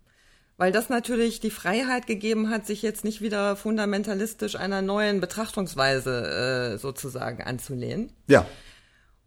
weil 0.61 0.71
das 0.71 0.89
natürlich 0.89 1.39
die 1.39 1.49
Freiheit 1.49 2.05
gegeben 2.05 2.51
hat, 2.51 2.67
sich 2.67 2.83
jetzt 2.83 3.03
nicht 3.03 3.19
wieder 3.19 3.55
fundamentalistisch 3.55 4.55
einer 4.55 4.83
neuen 4.83 5.19
Betrachtungsweise 5.19 6.75
äh, 6.75 6.77
sozusagen 6.77 7.41
anzulehnen. 7.41 8.11
Ja. 8.27 8.45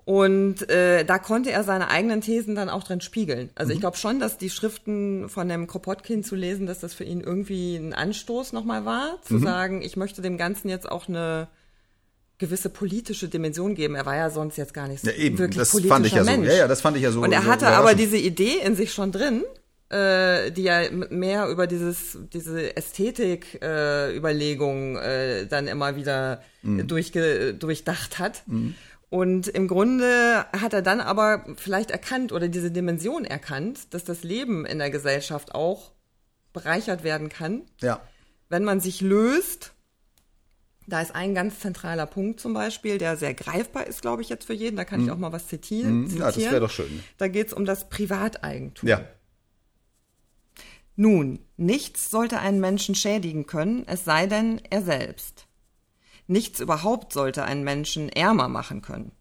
Und 0.05 0.71
äh, 0.71 1.05
da 1.05 1.19
konnte 1.19 1.51
er 1.51 1.65
seine 1.65 1.91
eigenen 1.91 2.21
Thesen 2.21 2.55
dann 2.55 2.69
auch 2.69 2.85
drin 2.85 3.01
spiegeln. 3.01 3.51
Also 3.57 3.71
mhm. 3.71 3.75
ich 3.75 3.81
glaube 3.81 3.97
schon, 3.97 4.21
dass 4.21 4.39
die 4.39 4.49
Schriften 4.49 5.29
von 5.29 5.49
dem 5.49 5.67
Kropotkin 5.67 6.23
zu 6.23 6.37
lesen, 6.37 6.67
dass 6.67 6.79
das 6.79 6.95
für 6.95 7.03
ihn 7.03 7.21
irgendwie 7.21 7.75
ein 7.75 7.95
Anstoß 7.95 8.53
nochmal 8.53 8.85
war, 8.85 9.21
zu 9.23 9.35
mhm. 9.35 9.43
sagen, 9.43 9.83
ich 9.83 9.97
möchte 9.97 10.23
dem 10.23 10.39
Ganzen 10.39 10.69
jetzt 10.69 10.89
auch 10.89 11.09
eine 11.09 11.49
gewisse 12.39 12.69
politische 12.69 13.27
Dimension 13.27 13.75
geben. 13.75 13.97
Er 13.97 14.07
war 14.07 14.15
ja 14.15 14.31
sonst 14.31 14.57
jetzt 14.57 14.73
gar 14.73 14.87
nicht 14.87 15.05
so 15.05 15.11
ja, 15.11 15.17
eben. 15.17 15.39
wirklich 15.39 15.59
das 15.59 15.73
politischer 15.73 15.95
fand 15.97 16.07
ich 16.07 16.13
ja 16.13 16.23
Mensch. 16.23 16.47
So. 16.47 16.53
Ja, 16.53 16.59
ja, 16.61 16.69
das 16.69 16.81
fand 16.81 16.97
ich 16.97 17.03
ja 17.03 17.11
so. 17.11 17.23
Und 17.23 17.33
er 17.33 17.47
hatte 17.47 17.67
aber 17.67 17.95
diese 17.95 18.19
Idee 18.19 18.59
in 18.65 18.77
sich 18.77 18.93
schon 18.93 19.11
drin, 19.11 19.43
äh, 19.91 20.51
die 20.51 20.63
ja 20.63 20.91
mehr 20.91 21.49
über 21.49 21.67
dieses 21.67 22.19
diese 22.33 22.77
Ästhetik 22.77 23.63
äh, 23.63 24.17
äh, 24.17 25.47
dann 25.47 25.67
immer 25.69 25.97
wieder 25.97 26.43
mhm. 26.63 26.87
durchge 26.87 27.55
durchdacht 27.55 28.19
hat. 28.19 28.43
Mhm. 28.47 28.75
Und 29.11 29.47
im 29.47 29.69
Grunde 29.69 30.45
hat 30.53 30.73
er 30.73 30.83
dann 30.83 31.01
aber 31.01 31.45
vielleicht 31.57 31.93
erkannt 31.93 32.33
oder 32.33 32.49
diese 32.49 32.73
Dimension 32.73 33.25
erkannt, 33.25 33.95
dass 33.95 34.03
das 34.03 34.25
Leben 34.25 34.67
in 34.67 34.79
der 34.79 34.91
Gesellschaft 34.91 35.55
auch 35.55 35.93
bereichert 36.53 37.05
werden 37.05 37.29
kann. 37.29 37.63
Ja. 37.81 38.01
Wenn 38.49 38.65
man 38.65 38.81
sich 38.81 39.01
löst, 39.01 39.73
da 40.87 41.01
ist 41.01 41.15
ein 41.15 41.35
ganz 41.35 41.61
zentraler 41.61 42.07
Punkt 42.07 42.41
zum 42.41 42.55
Beispiel, 42.55 42.99
der 42.99 43.17
sehr 43.17 43.35
greifbar 43.35 43.87
ist, 43.87 44.03
glaube 44.03 44.23
ich, 44.23 44.29
jetzt 44.29 44.47
für 44.47 44.53
jeden. 44.53 44.77
Da 44.77 44.85
kann 44.85 45.01
hm. 45.01 45.07
ich 45.07 45.13
auch 45.13 45.19
mal 45.19 45.33
was 45.33 45.47
zitieren. 45.47 46.11
Hm. 46.11 46.19
Ja, 46.19 46.27
das 46.27 46.39
wäre 46.39 46.61
doch 46.61 46.71
schön. 46.71 47.03
Da 47.19 47.29
geht 47.29 47.49
es 47.49 47.53
um 47.53 47.65
das 47.65 47.89
Privateigentum. 47.89 48.89
Ja. 48.89 49.05
Nun, 50.97 51.41
nichts 51.57 52.11
sollte 52.11 52.39
einen 52.39 52.61
Menschen 52.61 52.95
schädigen 52.95 53.47
können, 53.47 53.85
es 53.87 54.05
sei 54.05 54.27
denn 54.27 54.61
er 54.71 54.83
selbst. 54.83 55.47
Nichts 56.27 56.61
überhaupt 56.61 57.13
sollte 57.13 57.45
einen 57.45 57.65
Menschen 57.65 58.09
ärmer 58.09 58.49
machen 58.49 58.81
können. 58.81 59.13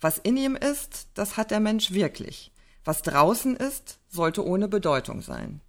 Was 0.00 0.18
in 0.18 0.36
ihm 0.36 0.56
ist, 0.56 1.08
das 1.14 1.36
hat 1.36 1.50
der 1.50 1.60
Mensch 1.60 1.92
wirklich. 1.92 2.52
Was 2.84 3.02
draußen 3.02 3.56
ist, 3.56 3.98
sollte 4.08 4.46
ohne 4.46 4.68
Bedeutung 4.68 5.22
sein. 5.22 5.60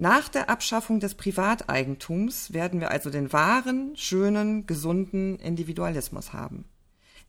Nach 0.00 0.28
der 0.28 0.48
Abschaffung 0.48 1.00
des 1.00 1.16
Privateigentums 1.16 2.52
werden 2.52 2.80
wir 2.80 2.92
also 2.92 3.10
den 3.10 3.32
wahren, 3.32 3.96
schönen, 3.96 4.66
gesunden 4.66 5.40
Individualismus 5.40 6.32
haben. 6.32 6.66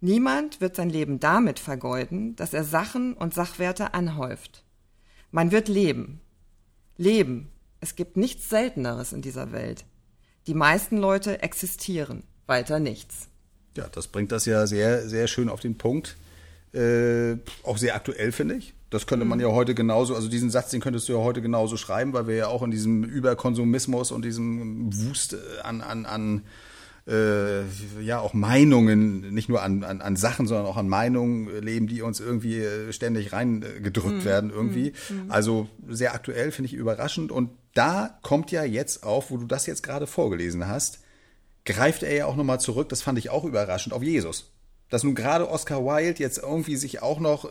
Niemand 0.01 0.61
wird 0.61 0.75
sein 0.75 0.89
Leben 0.89 1.19
damit 1.19 1.59
vergeuden, 1.59 2.35
dass 2.35 2.53
er 2.53 2.63
Sachen 2.63 3.15
und 3.15 3.33
Sachwerte 3.33 3.95
anhäuft. 3.95 4.63
Man 5.31 5.51
wird 5.51 5.67
leben. 5.67 6.21
Leben. 6.99 7.49
Es 7.79 7.95
gibt 7.95 8.17
nichts 8.17 8.49
Selteneres 8.49 9.13
in 9.13 9.21
dieser 9.21 9.51
Welt. 9.51 9.85
Die 10.47 10.53
meisten 10.53 10.97
Leute 10.97 11.41
existieren, 11.41 12.23
weiter 12.45 12.79
nichts. 12.79 13.29
Ja, 13.77 13.87
das 13.87 14.07
bringt 14.07 14.31
das 14.31 14.45
ja 14.45 14.67
sehr, 14.67 15.07
sehr 15.07 15.27
schön 15.27 15.49
auf 15.49 15.61
den 15.61 15.77
Punkt. 15.77 16.17
Äh, 16.73 17.37
auch 17.63 17.77
sehr 17.77 17.95
aktuell, 17.95 18.31
finde 18.31 18.55
ich. 18.55 18.73
Das 18.89 19.07
könnte 19.07 19.25
man 19.25 19.39
mhm. 19.39 19.45
ja 19.45 19.51
heute 19.51 19.75
genauso, 19.75 20.15
also 20.15 20.27
diesen 20.27 20.49
Satz, 20.49 20.71
den 20.71 20.81
könntest 20.81 21.07
du 21.07 21.13
ja 21.13 21.19
heute 21.19 21.41
genauso 21.41 21.77
schreiben, 21.77 22.13
weil 22.13 22.27
wir 22.27 22.35
ja 22.35 22.47
auch 22.47 22.63
in 22.63 22.71
diesem 22.71 23.03
Überkonsumismus 23.03 24.11
und 24.11 24.25
diesem 24.25 24.93
Wust 24.93 25.33
äh, 25.33 25.61
an, 25.63 25.81
an, 25.81 26.05
an 26.05 26.41
äh, 27.09 27.63
ja 28.01 28.19
auch 28.19 28.33
Meinungen, 28.33 29.33
nicht 29.33 29.49
nur 29.49 29.61
an, 29.61 29.83
an, 29.83 30.01
an 30.01 30.15
Sachen, 30.15 30.47
sondern 30.47 30.67
auch 30.67 30.77
an 30.77 30.87
Meinungen 30.87 31.61
leben, 31.61 31.87
die 31.87 32.01
uns 32.01 32.19
irgendwie 32.19 32.59
äh, 32.59 32.93
ständig 32.93 33.33
reingedrückt 33.33 34.19
mhm. 34.19 34.25
werden 34.25 34.49
irgendwie. 34.51 34.93
Mhm. 35.09 35.23
mhm. 35.25 35.31
Also 35.31 35.69
sehr 35.87 36.13
aktuell, 36.13 36.51
finde 36.51 36.67
ich 36.67 36.73
überraschend. 36.73 37.31
Und 37.31 37.51
da 37.73 38.19
kommt 38.21 38.51
ja 38.51 38.63
jetzt 38.63 39.03
auf, 39.03 39.31
wo 39.31 39.37
du 39.37 39.45
das 39.45 39.65
jetzt 39.65 39.83
gerade 39.83 40.07
vorgelesen 40.07 40.67
hast, 40.67 40.99
greift 41.65 42.03
er 42.03 42.15
ja 42.15 42.25
auch 42.25 42.35
nochmal 42.35 42.59
zurück, 42.59 42.89
das 42.89 43.01
fand 43.01 43.17
ich 43.17 43.29
auch 43.29 43.43
überraschend, 43.43 43.93
auf 43.93 44.03
Jesus. 44.03 44.51
Dass 44.89 45.03
nun 45.03 45.15
gerade 45.15 45.49
Oscar 45.49 45.85
Wilde 45.85 46.19
jetzt 46.19 46.39
irgendwie 46.39 46.75
sich 46.75 47.01
auch 47.01 47.19
noch 47.19 47.45
äh, 47.45 47.49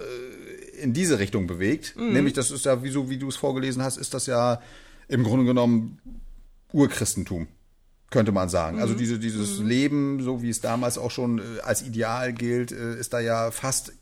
in 0.80 0.92
diese 0.92 1.18
Richtung 1.18 1.46
bewegt. 1.46 1.94
Mhm. 1.96 2.12
Nämlich, 2.12 2.34
das 2.34 2.50
ist 2.50 2.64
ja, 2.64 2.82
wie, 2.82 2.90
so, 2.90 3.10
wie 3.10 3.18
du 3.18 3.28
es 3.28 3.36
vorgelesen 3.36 3.82
hast, 3.82 3.96
ist 3.96 4.14
das 4.14 4.26
ja 4.26 4.60
im 5.08 5.24
Grunde 5.24 5.44
genommen 5.44 6.00
Urchristentum, 6.72 7.48
könnte 8.10 8.32
man 8.32 8.48
sagen. 8.48 8.80
Also 8.80 8.94
mhm. 8.94 8.98
Also 8.98 8.98
diese, 8.98 9.18
dieses 9.18 9.58
mhm. 9.58 9.66
Leben, 9.66 10.22
so 10.22 10.42
wie 10.42 10.50
es 10.50 10.60
damals 10.60 10.98
auch 10.98 11.10
schon 11.10 11.38
äh, 11.38 11.60
als 11.62 11.82
Ideal 11.82 12.32
gilt, 12.32 12.72
äh, 12.72 12.98
ist 12.98 13.12
da 13.12 13.20
ja 13.20 13.50
fast 13.50 13.92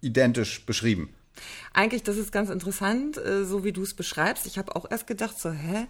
identisch 0.00 0.64
beschrieben. 0.66 1.10
Eigentlich, 1.72 2.02
das 2.02 2.16
ist 2.16 2.32
ganz 2.32 2.50
interessant, 2.50 3.18
äh, 3.18 3.44
so 3.44 3.62
wie 3.64 3.72
du 3.72 3.82
es 3.82 3.94
beschreibst. 3.94 4.46
Ich 4.46 4.58
habe 4.58 4.74
auch 4.74 4.90
erst 4.90 5.06
gedacht, 5.06 5.38
so, 5.38 5.50
hä? 5.50 5.86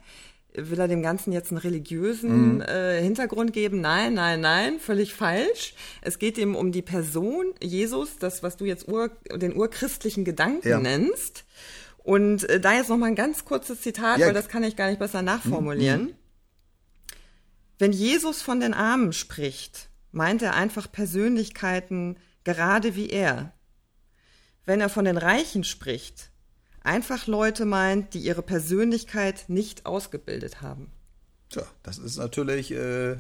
will 0.57 0.79
er 0.79 0.89
dem 0.89 1.03
Ganzen 1.03 1.33
jetzt 1.33 1.51
einen 1.51 1.59
religiösen 1.59 2.57
mhm. 2.57 2.61
äh, 2.63 3.03
Hintergrund 3.03 3.53
geben? 3.53 3.81
Nein, 3.81 4.15
nein, 4.15 4.41
nein, 4.41 4.79
völlig 4.79 5.15
falsch. 5.15 5.75
Es 6.03 6.19
geht 6.19 6.39
ihm 6.39 6.55
um 6.55 6.73
die 6.73 6.83
Person 6.83 7.53
Jesus, 7.63 8.19
das, 8.19 8.43
was 8.43 8.57
du 8.57 8.65
jetzt 8.65 8.89
ur, 8.89 9.11
den 9.35 9.55
urchristlichen 9.55 10.25
Gedanken 10.25 10.69
ja. 10.69 10.79
nennst. 10.79 11.45
Und 11.99 12.49
äh, 12.49 12.61
da 12.61 12.75
jetzt 12.75 12.89
noch 12.89 12.97
mal 12.97 13.07
ein 13.07 13.17
ganz 13.17 13.45
kurzes 13.45 13.81
Zitat, 13.83 14.19
ja. 14.19 14.27
weil 14.27 14.35
das 14.35 14.49
kann 14.49 14.63
ich 14.63 14.77
gar 14.77 14.89
nicht 14.89 14.99
besser 14.99 15.23
nachformulieren. 15.23 16.05
Mhm. 16.05 16.15
Wenn 17.79 17.93
Jesus 17.93 18.43
von 18.43 18.61
den 18.61 18.75
Armen 18.75 19.13
spricht, 19.13 19.91
meint 20.11 20.43
er 20.43 20.55
einfach 20.55 20.91
Persönlichkeiten 20.91 22.17
gerade 22.45 22.97
wie 22.97 23.11
er. 23.11 23.53
Wenn 24.65 24.81
er 24.81 24.89
von 24.89 25.05
den 25.05 25.19
Reichen 25.19 25.63
spricht, 25.63 26.31
einfach 26.83 27.27
Leute 27.27 27.67
meint, 27.67 28.15
die 28.15 28.21
ihre 28.21 28.43
Persönlichkeit 28.43 29.49
nicht 29.49 29.85
ausgebildet 29.85 30.63
haben. 30.63 30.91
Tja, 31.51 31.65
das 31.83 31.99
ist 31.99 32.17
natürlich, 32.17 32.71
äh, 32.73 33.11
ja, 33.13 33.19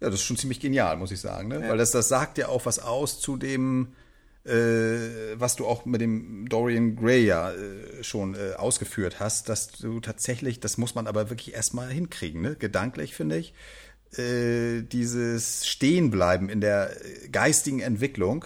das 0.00 0.14
ist 0.14 0.22
schon 0.22 0.36
ziemlich 0.36 0.60
genial, 0.60 0.96
muss 0.96 1.12
ich 1.12 1.20
sagen, 1.20 1.48
ne? 1.48 1.60
Ja. 1.60 1.68
weil 1.68 1.78
das, 1.78 1.90
das 1.90 2.08
sagt 2.08 2.38
ja 2.38 2.48
auch 2.48 2.66
was 2.66 2.78
aus 2.78 3.20
zu 3.20 3.36
dem, 3.36 3.94
äh, 4.44 5.38
was 5.38 5.56
du 5.56 5.66
auch 5.66 5.84
mit 5.86 6.00
dem 6.00 6.48
Dorian 6.48 6.96
Gray 6.96 7.24
ja 7.24 7.50
äh, 7.50 8.04
schon 8.04 8.34
äh, 8.34 8.54
ausgeführt 8.54 9.18
hast, 9.20 9.48
dass 9.48 9.68
du 9.68 10.00
tatsächlich, 10.00 10.60
das 10.60 10.76
muss 10.76 10.94
man 10.94 11.06
aber 11.06 11.30
wirklich 11.30 11.54
erstmal 11.54 11.88
hinkriegen, 11.88 12.42
ne? 12.42 12.54
gedanklich 12.54 13.14
finde 13.14 13.38
ich, 13.38 13.54
äh, 14.18 14.82
dieses 14.82 15.66
Stehenbleiben 15.66 16.48
in 16.48 16.60
der 16.60 16.90
geistigen 17.32 17.80
Entwicklung 17.80 18.44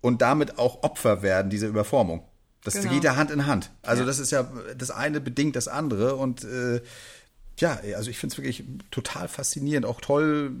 und 0.00 0.22
damit 0.22 0.58
auch 0.58 0.82
Opfer 0.82 1.22
werden 1.22 1.50
dieser 1.50 1.68
Überformung. 1.68 2.26
Das 2.64 2.74
genau. 2.74 2.90
geht 2.90 3.04
ja 3.04 3.16
Hand 3.16 3.30
in 3.30 3.46
Hand. 3.46 3.70
Also 3.82 4.02
ja. 4.02 4.06
das 4.06 4.18
ist 4.18 4.32
ja, 4.32 4.50
das 4.76 4.90
eine 4.90 5.20
bedingt 5.20 5.56
das 5.56 5.68
andere 5.68 6.16
und 6.16 6.42
äh, 6.44 6.80
ja, 7.58 7.78
also 7.94 8.10
ich 8.10 8.18
finde 8.18 8.32
es 8.32 8.38
wirklich 8.38 8.64
total 8.90 9.28
faszinierend, 9.28 9.86
auch 9.86 10.00
toll. 10.00 10.52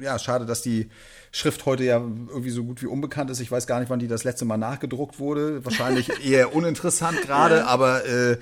Ja, 0.00 0.18
schade, 0.18 0.44
dass 0.46 0.62
die 0.62 0.90
Schrift 1.34 1.64
heute 1.64 1.82
ja 1.82 1.96
irgendwie 1.96 2.50
so 2.50 2.62
gut 2.62 2.82
wie 2.82 2.86
unbekannt 2.86 3.30
ist. 3.30 3.40
Ich 3.40 3.50
weiß 3.50 3.66
gar 3.66 3.80
nicht, 3.80 3.88
wann 3.88 3.98
die 3.98 4.06
das 4.06 4.22
letzte 4.22 4.44
Mal 4.44 4.58
nachgedruckt 4.58 5.18
wurde. 5.18 5.64
Wahrscheinlich 5.64 6.10
eher 6.26 6.54
uninteressant 6.54 7.22
gerade, 7.22 7.56
ja. 7.56 7.66
aber 7.66 8.04
äh, 8.04 8.36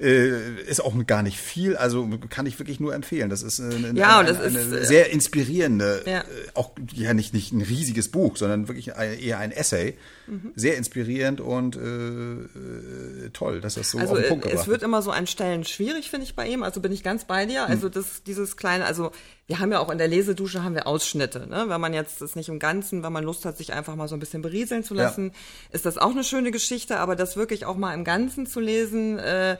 äh, 0.00 0.60
ist 0.66 0.82
auch 0.82 0.92
gar 1.06 1.22
nicht 1.22 1.38
viel. 1.38 1.76
Also 1.76 2.08
kann 2.30 2.46
ich 2.46 2.58
wirklich 2.58 2.80
nur 2.80 2.96
empfehlen. 2.96 3.30
Das 3.30 3.44
ist 3.44 3.60
eine, 3.60 3.92
ja, 3.96 4.18
eine, 4.18 4.28
das 4.28 4.40
eine, 4.40 4.58
ist, 4.58 4.72
eine 4.72 4.80
äh, 4.80 4.84
sehr 4.84 5.10
inspirierende, 5.10 6.02
ja. 6.04 6.18
Äh, 6.22 6.24
auch 6.54 6.72
ja 6.92 7.14
nicht, 7.14 7.32
nicht 7.32 7.52
ein 7.52 7.62
riesiges 7.62 8.10
Buch, 8.10 8.36
sondern 8.36 8.66
wirklich 8.66 8.88
eher 8.88 9.38
ein 9.38 9.52
Essay. 9.52 9.96
Mhm. 10.26 10.52
Sehr 10.56 10.76
inspirierend 10.76 11.40
und 11.40 11.76
äh, 11.76 11.80
äh, 11.80 13.30
toll, 13.32 13.60
dass 13.60 13.74
das 13.74 13.90
so 13.90 13.98
also 13.98 14.14
auf 14.14 14.18
den 14.18 14.28
Punkt 14.28 14.44
gebracht 14.44 14.62
Es 14.62 14.68
wird 14.68 14.82
immer 14.82 15.02
so 15.02 15.12
an 15.12 15.28
Stellen 15.28 15.64
schwierig, 15.64 16.10
finde 16.10 16.24
ich, 16.24 16.34
bei 16.34 16.48
ihm. 16.48 16.64
Also 16.64 16.80
bin 16.80 16.90
ich 16.90 17.04
ganz 17.04 17.24
bei 17.24 17.46
dir. 17.46 17.66
Also 17.66 17.86
mhm. 17.86 17.92
das, 17.92 18.22
dieses 18.24 18.56
kleine, 18.56 18.84
also 18.84 19.12
wir 19.46 19.58
haben 19.58 19.72
ja 19.72 19.80
auch 19.80 19.90
in 19.90 19.98
der 19.98 20.08
Lesedusche 20.08 20.62
haben 20.62 20.74
wir 20.74 20.86
Ausschnitte, 20.86 21.46
ne? 21.46 21.64
Wenn 21.68 21.80
man 21.80 21.94
jetzt 21.94 22.20
das 22.20 22.36
nicht 22.36 22.48
im 22.48 22.58
Ganzen, 22.58 23.02
wenn 23.02 23.12
man 23.12 23.24
Lust 23.24 23.44
hat, 23.44 23.56
sich 23.58 23.72
einfach 23.72 23.96
mal 23.96 24.08
so 24.08 24.14
ein 24.16 24.20
bisschen 24.20 24.42
berieseln 24.42 24.84
zu 24.84 24.94
lassen, 24.94 25.26
ja. 25.26 25.74
ist 25.74 25.84
das 25.84 25.98
auch 25.98 26.12
eine 26.12 26.24
schöne 26.24 26.52
Geschichte, 26.52 26.98
aber 26.98 27.16
das 27.16 27.36
wirklich 27.36 27.66
auch 27.66 27.76
mal 27.76 27.92
im 27.94 28.04
Ganzen 28.04 28.46
zu 28.46 28.60
lesen, 28.60 29.18
äh, 29.18 29.56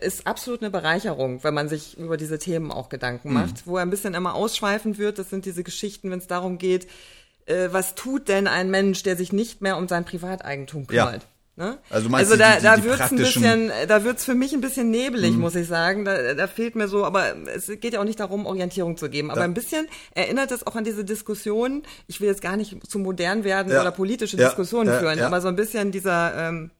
ist 0.00 0.26
absolut 0.26 0.62
eine 0.62 0.70
Bereicherung, 0.70 1.44
wenn 1.44 1.54
man 1.54 1.68
sich 1.68 1.96
über 1.98 2.16
diese 2.16 2.38
Themen 2.38 2.72
auch 2.72 2.88
Gedanken 2.88 3.28
mhm. 3.28 3.34
macht. 3.34 3.66
Wo 3.66 3.76
er 3.76 3.82
ein 3.82 3.90
bisschen 3.90 4.14
immer 4.14 4.34
ausschweifend 4.34 4.98
wird, 4.98 5.18
das 5.18 5.30
sind 5.30 5.44
diese 5.44 5.62
Geschichten, 5.62 6.10
wenn 6.10 6.18
es 6.18 6.26
darum 6.26 6.58
geht, 6.58 6.86
äh, 7.46 7.68
was 7.70 7.94
tut 7.94 8.28
denn 8.28 8.46
ein 8.46 8.70
Mensch, 8.70 9.02
der 9.02 9.16
sich 9.16 9.32
nicht 9.32 9.60
mehr 9.60 9.76
um 9.76 9.88
sein 9.88 10.04
Privateigentum 10.04 10.86
kümmert? 10.86 11.22
Ja. 11.22 11.28
Ne? 11.60 11.76
Also, 11.90 12.08
also 12.08 12.36
da, 12.36 12.52
die, 12.52 12.60
die, 12.60 12.62
da 12.64 12.84
wird's 12.84 13.10
ein 13.12 13.16
bisschen, 13.18 13.70
da 13.86 14.02
wird's 14.02 14.24
für 14.24 14.34
mich 14.34 14.54
ein 14.54 14.62
bisschen 14.62 14.90
nebelig, 14.90 15.32
mhm. 15.32 15.40
muss 15.40 15.54
ich 15.54 15.68
sagen. 15.68 16.06
Da, 16.06 16.32
da 16.32 16.46
fehlt 16.46 16.74
mir 16.74 16.88
so, 16.88 17.04
aber 17.04 17.36
es 17.54 17.66
geht 17.66 17.92
ja 17.92 18.00
auch 18.00 18.04
nicht 18.04 18.18
darum, 18.18 18.46
Orientierung 18.46 18.96
zu 18.96 19.10
geben. 19.10 19.30
Aber 19.30 19.40
ja. 19.40 19.44
ein 19.44 19.52
bisschen 19.52 19.86
erinnert 20.14 20.52
es 20.52 20.66
auch 20.66 20.74
an 20.74 20.84
diese 20.84 21.04
Diskussion. 21.04 21.82
Ich 22.06 22.22
will 22.22 22.28
jetzt 22.28 22.40
gar 22.40 22.56
nicht 22.56 22.90
zu 22.90 22.98
modern 22.98 23.44
werden 23.44 23.70
ja. 23.70 23.82
oder 23.82 23.90
politische 23.90 24.38
ja. 24.38 24.46
Diskussionen 24.46 24.98
führen, 24.98 25.20
aber 25.20 25.42
so 25.42 25.48
ein 25.48 25.56
bisschen 25.56 25.92
dieser, 25.92 26.48
ähm, 26.48 26.70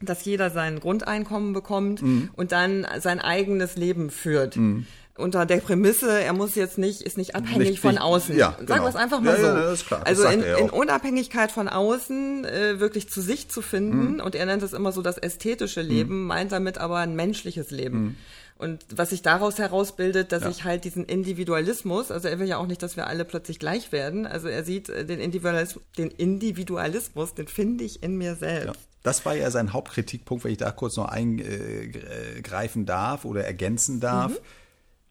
dass 0.00 0.24
jeder 0.24 0.50
sein 0.50 0.78
Grundeinkommen 0.78 1.52
bekommt 1.52 2.00
mhm. 2.00 2.30
und 2.36 2.52
dann 2.52 2.86
sein 3.00 3.18
eigenes 3.18 3.74
Leben 3.74 4.10
führt. 4.10 4.56
Mhm 4.56 4.86
unter 5.20 5.46
der 5.46 5.58
Prämisse, 5.58 6.20
er 6.20 6.32
muss 6.32 6.54
jetzt 6.54 6.78
nicht, 6.78 7.02
ist 7.02 7.16
nicht 7.16 7.36
abhängig 7.36 7.70
nicht, 7.70 7.80
von 7.80 7.98
außen. 7.98 8.36
Ja, 8.36 8.56
genau. 8.58 8.68
Sagen 8.68 8.82
wir 8.82 8.88
es 8.88 8.96
einfach 8.96 9.20
mal 9.20 9.34
ja, 9.34 9.40
so. 9.40 9.46
Ja, 9.46 9.54
das 9.54 9.80
ist 9.80 9.86
klar. 9.86 10.02
Also 10.04 10.24
in, 10.26 10.42
in, 10.42 10.70
Unabhängigkeit 10.70 11.52
von 11.52 11.68
außen 11.68 12.44
äh, 12.44 12.80
wirklich 12.80 13.08
zu 13.08 13.20
sich 13.20 13.48
zu 13.48 13.62
finden 13.62 14.14
mhm. 14.14 14.20
und 14.20 14.34
er 14.34 14.46
nennt 14.46 14.62
es 14.62 14.72
immer 14.72 14.92
so 14.92 15.02
das 15.02 15.18
ästhetische 15.18 15.82
Leben, 15.82 16.22
mhm. 16.22 16.26
meint 16.26 16.52
damit 16.52 16.78
aber 16.78 16.98
ein 16.98 17.14
menschliches 17.14 17.70
Leben. 17.70 18.00
Mhm. 18.00 18.16
Und 18.60 18.84
was 18.94 19.10
sich 19.10 19.22
daraus 19.22 19.58
herausbildet, 19.58 20.32
dass 20.32 20.42
ja. 20.42 20.50
ich 20.50 20.64
halt 20.64 20.84
diesen 20.84 21.06
Individualismus, 21.06 22.10
also 22.10 22.28
er 22.28 22.38
will 22.38 22.46
ja 22.46 22.58
auch 22.58 22.66
nicht, 22.66 22.82
dass 22.82 22.94
wir 22.94 23.06
alle 23.06 23.24
plötzlich 23.24 23.58
gleich 23.58 23.90
werden. 23.90 24.26
Also 24.26 24.48
er 24.48 24.64
sieht 24.64 24.90
äh, 24.90 25.06
den 25.06 25.18
Individualismus, 25.18 25.82
den 25.96 26.10
Individualismus, 26.10 27.34
den 27.34 27.48
finde 27.48 27.84
ich 27.84 28.02
in 28.02 28.16
mir 28.16 28.34
selbst. 28.34 28.66
Ja. 28.66 28.72
Das 29.02 29.24
war 29.24 29.34
ja 29.34 29.50
sein 29.50 29.72
Hauptkritikpunkt, 29.72 30.44
wenn 30.44 30.52
ich 30.52 30.58
da 30.58 30.70
kurz 30.72 30.98
noch 30.98 31.06
eingreifen 31.06 32.84
darf 32.84 33.24
oder 33.24 33.44
ergänzen 33.44 33.98
darf. 33.98 34.32
Mhm 34.32 34.44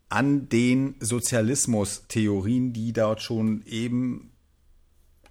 an 0.09 0.49
den 0.49 0.95
Sozialismus-Theorien, 0.99 2.73
die 2.73 2.93
dort 2.93 3.21
schon 3.21 3.63
eben 3.65 4.31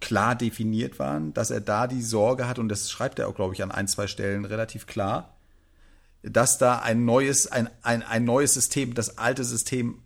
klar 0.01 0.37
definiert 0.37 1.01
waren, 1.01 1.35
dass 1.35 1.51
er 1.51 1.61
da 1.61 1.89
die 1.89 2.03
Sorge 2.03 2.47
hat, 2.49 2.61
und 2.61 2.69
das 2.69 2.91
schreibt 2.91 3.19
er 3.19 3.29
auch, 3.29 3.35
glaube 3.35 3.55
ich, 3.55 3.63
an 3.63 3.73
ein, 3.73 3.89
zwei 3.89 4.07
Stellen 4.07 4.45
relativ 4.45 4.87
klar, 4.87 5.37
dass 6.23 6.59
da 6.59 6.79
ein 6.79 7.05
neues, 7.05 7.51
ein, 7.51 7.69
ein, 7.83 8.03
ein 8.03 8.25
neues 8.25 8.55
System, 8.55 8.95
das 8.95 9.19
alte 9.19 9.45
System 9.45 10.03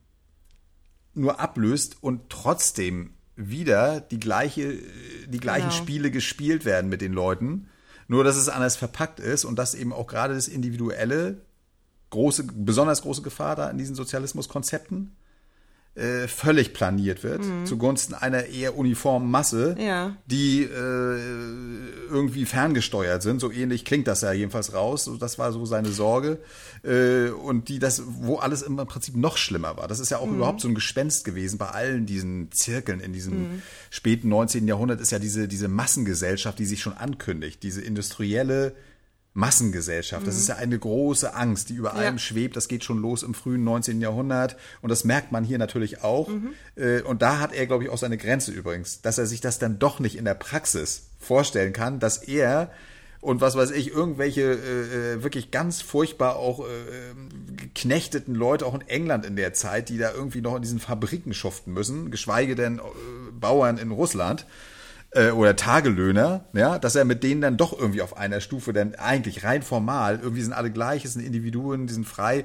nur 1.15 1.41
ablöst 1.41 2.03
und 2.03 2.31
trotzdem 2.31 3.15
wieder 3.37 4.01
die 4.01 4.21
gleiche, 4.21 4.79
die 5.27 5.41
gleichen 5.41 5.69
genau. 5.69 5.83
Spiele 5.83 6.11
gespielt 6.11 6.65
werden 6.65 6.89
mit 6.89 7.01
den 7.01 7.13
Leuten. 7.13 7.69
Nur, 8.09 8.25
dass 8.25 8.37
es 8.37 8.49
anders 8.49 8.77
verpackt 8.77 9.21
ist 9.21 9.45
und 9.45 9.59
dass 9.59 9.75
eben 9.75 9.93
auch 9.93 10.07
gerade 10.07 10.35
das 10.35 10.49
Individuelle 10.49 11.43
große, 12.13 12.45
besonders 12.55 13.03
große 13.03 13.23
Gefahr 13.23 13.57
da 13.57 13.69
in 13.69 13.79
diesen 13.79 13.97
Sozialismuskonzepten 13.97 15.17
äh, 15.95 16.27
völlig 16.27 16.73
planiert 16.73 17.23
wird, 17.23 17.45
mhm. 17.45 17.67
zugunsten 17.67 18.15
einer 18.15 18.47
eher 18.47 18.79
uniformen 18.79 19.31
Masse, 19.31 19.77
ja. 19.79 20.17
die 20.25 20.63
äh, 20.63 20.69
irgendwie 22.09 22.47
ferngesteuert 22.47 23.23
sind. 23.23 23.41
So 23.41 23.51
ähnlich 23.51 23.85
klingt 23.85 24.07
das 24.07 24.23
ja 24.23 24.33
jedenfalls 24.33 24.73
raus. 24.73 25.11
Das 25.21 25.39
war 25.39 25.53
so 25.53 25.67
seine 25.67 25.91
Sorge. 25.91 26.39
Äh, 26.83 27.29
und 27.29 27.69
die 27.69 27.79
das, 27.79 28.03
wo 28.07 28.37
alles 28.37 28.63
im 28.63 28.77
Prinzip 28.77 29.17
noch 29.17 29.37
schlimmer 29.37 29.77
war. 29.77 29.87
Das 29.87 30.01
ist 30.01 30.11
ja 30.11 30.17
auch 30.17 30.27
mhm. 30.27 30.37
überhaupt 30.37 30.63
so 30.63 30.69
ein 30.69 30.75
Gespenst 30.75 31.27
gewesen 31.27 31.59
bei 31.59 31.69
allen 31.69 32.07
diesen 32.07 32.51
Zirkeln 32.53 33.01
in 33.01 33.13
diesem 33.13 33.39
mhm. 33.39 33.63
späten 33.91 34.31
19. 34.31 34.67
Jahrhundert 34.67 35.01
ist 35.01 35.13
ja 35.13 35.19
diese, 35.19 35.47
diese 35.47 35.69
Massengesellschaft, 35.69 36.59
die 36.59 36.67
sich 36.67 36.81
schon 36.81 36.95
ankündigt, 36.95 37.63
diese 37.63 37.83
industrielle 37.83 38.75
Massengesellschaft. 39.35 40.27
Das 40.27 40.35
mhm. 40.35 40.41
ist 40.41 40.49
ja 40.49 40.57
eine 40.57 40.79
große 40.79 41.35
Angst, 41.35 41.71
die 41.71 41.75
über 41.75 41.95
allem 41.95 42.19
schwebt. 42.19 42.55
Das 42.55 42.69
geht 42.69 42.85
schon 42.85 43.01
los 43.01 43.23
im 43.23 43.35
frühen 43.35 43.65
19. 43.65 44.01
Jahrhundert. 44.01 44.57
Und 44.83 44.91
das 44.91 45.05
merkt 45.05 45.33
man 45.33 45.45
hier 45.45 45.59
natürlich 45.59 46.03
auch. 46.03 46.29
Mhm. 46.29 46.51
Äh, 46.77 47.01
und 47.03 47.23
da 47.23 47.39
hat 47.39 47.55
er, 47.55 47.67
glaube 47.67 47.85
ich, 47.85 47.91
auch 47.91 47.99
seine 47.99 48.19
Grenze 48.19 48.53
übrigens, 48.53 49.01
dass 49.01 49.19
er 49.19 49.27
sich 49.27 49.41
das 49.41 49.59
dann 49.59 49.79
doch 49.79 50.01
nicht 50.01 50.17
in 50.17 50.25
der 50.25 50.35
Praxis 50.35 51.05
vorstellen 51.19 51.73
kann, 51.73 51.99
dass 51.99 52.19
er 52.19 52.71
und 53.23 53.41
was 53.41 53.55
weiß 53.55 53.71
ich, 53.71 53.93
irgendwelche 53.93 54.43
äh, 54.43 55.15
äh 55.15 55.23
wirklich 55.23 55.53
ganz 55.53 55.81
furchtbar 55.81 56.37
auch 56.37 56.67
äh, 56.67 56.73
geknechteten 57.57 58.35
Leute, 58.35 58.67
auch 58.67 58.75
in 58.75 58.81
England 58.81 59.25
in 59.25 59.37
der 59.37 59.55
Zeit, 59.55 59.91
die 59.91 59.97
da 59.97 60.13
irgendwie 60.13 60.41
noch 60.41 60.57
in 60.57 60.63
diesen 60.63 60.81
Fabriken 60.81 61.33
schuften 61.33 61.73
müssen, 61.73 62.11
geschweige 62.11 62.57
denn 62.57 62.81
äh, 62.81 62.83
Bauern 63.39 63.79
in 63.79 63.93
Russland 63.93 64.45
äh, 65.13 65.31
oder 65.31 65.57
Tagelöhner, 65.57 66.45
ja, 66.53 66.79
dass 66.79 66.95
er 66.95 67.05
mit 67.05 67.23
denen 67.23 67.41
dann 67.41 67.57
doch 67.57 67.79
irgendwie 67.79 68.03
auf 68.03 68.17
einer 68.17 68.41
Stufe, 68.41 68.73
denn 68.73 68.95
eigentlich 68.95 69.45
rein 69.45 69.63
formal, 69.63 70.21
irgendwie 70.23 70.43
sind 70.43 70.53
alle 70.53 70.71
gleich, 70.71 71.05
es 71.05 71.15
sind 71.15 71.25
Individuen, 71.25 71.87
die 71.87 71.95
sind 71.95 72.07
frei. 72.07 72.45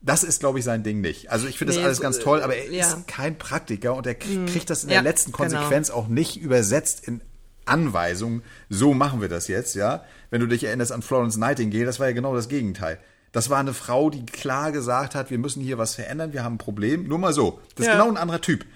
Das 0.00 0.24
ist, 0.24 0.40
glaube 0.40 0.58
ich, 0.58 0.64
sein 0.64 0.82
Ding 0.82 1.00
nicht. 1.00 1.30
Also 1.30 1.46
ich 1.46 1.58
finde 1.58 1.72
nee, 1.72 1.78
das 1.78 1.86
alles 1.86 2.00
ganz 2.00 2.18
toll, 2.18 2.42
aber 2.42 2.56
er 2.56 2.70
ja. 2.70 2.86
ist 2.86 3.06
kein 3.06 3.38
Praktiker 3.38 3.94
und 3.94 4.06
er 4.06 4.14
mhm. 4.14 4.46
kriegt 4.46 4.68
das 4.68 4.84
in 4.84 4.90
ja, 4.90 4.96
der 4.96 5.04
letzten 5.04 5.30
genau. 5.30 5.44
Konsequenz 5.44 5.88
genau. 5.88 6.00
auch 6.00 6.08
nicht 6.08 6.40
übersetzt 6.40 7.06
in 7.06 7.20
Anweisungen. 7.64 8.42
So 8.68 8.94
machen 8.94 9.20
wir 9.20 9.28
das 9.28 9.46
jetzt, 9.46 9.76
ja. 9.76 10.04
Wenn 10.30 10.40
du 10.40 10.48
dich 10.48 10.64
erinnerst 10.64 10.90
an 10.90 11.02
Florence 11.02 11.36
Nightingale, 11.36 11.84
das 11.84 12.00
war 12.00 12.08
ja 12.08 12.14
genau 12.14 12.34
das 12.34 12.48
Gegenteil. 12.48 12.98
Das 13.30 13.48
war 13.48 13.60
eine 13.60 13.72
Frau, 13.72 14.10
die 14.10 14.26
klar 14.26 14.72
gesagt 14.72 15.14
hat, 15.14 15.30
wir 15.30 15.38
müssen 15.38 15.62
hier 15.62 15.78
was 15.78 15.94
verändern, 15.94 16.32
wir 16.32 16.42
haben 16.42 16.56
ein 16.56 16.58
Problem. 16.58 17.06
Nur 17.06 17.18
mal 17.18 17.32
so. 17.32 17.60
Das 17.76 17.86
ist 17.86 17.92
ja. 17.92 17.98
genau 17.98 18.10
ein 18.10 18.18
anderer 18.18 18.40
Typ. 18.40 18.66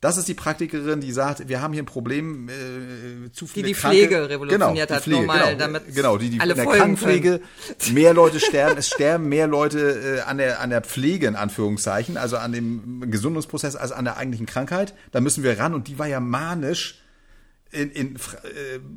Das 0.00 0.18
ist 0.18 0.28
die 0.28 0.34
Praktikerin, 0.34 1.00
die 1.00 1.10
sagt, 1.10 1.48
wir 1.48 1.62
haben 1.62 1.72
hier 1.72 1.82
ein 1.82 1.86
Problem, 1.86 2.50
äh, 2.50 3.32
zu 3.32 3.46
viele 3.46 3.68
Die 3.68 3.72
die 3.72 3.78
Kranke. 3.78 3.96
Pflege 3.96 4.28
revolutioniert 4.28 4.88
genau, 4.88 4.96
hat, 4.96 5.02
Pflege, 5.02 5.20
normal, 5.20 5.38
genau, 5.38 5.58
damit 5.58 5.94
genau, 5.94 6.18
die, 6.18 6.30
die 6.30 6.40
alle 6.40 6.52
in 6.52 6.56
der 6.58 6.66
Krankenpflege 6.66 7.40
können. 7.40 7.94
mehr 7.94 8.12
Leute 8.12 8.38
sterben, 8.38 8.76
es 8.76 8.88
sterben 8.88 9.28
mehr 9.28 9.46
Leute 9.46 10.18
äh, 10.18 10.20
an 10.20 10.36
der 10.36 10.60
an 10.60 10.68
der 10.68 10.82
Pflege 10.82 11.26
in 11.26 11.34
Anführungszeichen, 11.34 12.18
also 12.18 12.36
an 12.36 12.52
dem 12.52 13.10
Gesundungsprozess 13.10 13.74
als 13.74 13.90
an 13.90 14.04
der 14.04 14.18
eigentlichen 14.18 14.44
Krankheit. 14.44 14.92
Da 15.12 15.20
müssen 15.20 15.42
wir 15.42 15.58
ran 15.58 15.72
und 15.72 15.88
die 15.88 15.98
war 15.98 16.06
ja 16.06 16.20
manisch 16.20 17.00
in, 17.70 17.90
in 17.90 18.16
äh, 18.16 18.18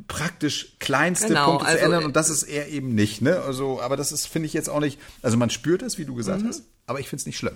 praktisch 0.08 0.76
kleinste 0.80 1.30
genau, 1.30 1.52
Punkte 1.52 1.68
also, 1.68 1.80
zu 1.80 1.86
ändern 1.86 2.04
und 2.04 2.16
das 2.18 2.30
ist 2.30 2.44
er 2.44 2.68
eben 2.68 2.94
nicht, 2.94 3.22
ne? 3.22 3.42
Also, 3.42 3.82
aber 3.82 3.96
das 3.96 4.12
ist 4.12 4.28
finde 4.28 4.48
ich 4.48 4.54
jetzt 4.54 4.70
auch 4.70 4.80
nicht, 4.82 5.00
also 5.22 5.38
man 5.38 5.50
spürt 5.50 5.82
es, 5.82 5.98
wie 5.98 6.06
du 6.06 6.14
gesagt 6.14 6.44
mhm. 6.44 6.48
hast, 6.50 6.64
aber 6.86 7.00
ich 7.00 7.08
finde 7.08 7.22
es 7.22 7.26
nicht 7.26 7.38
schlimm. 7.38 7.56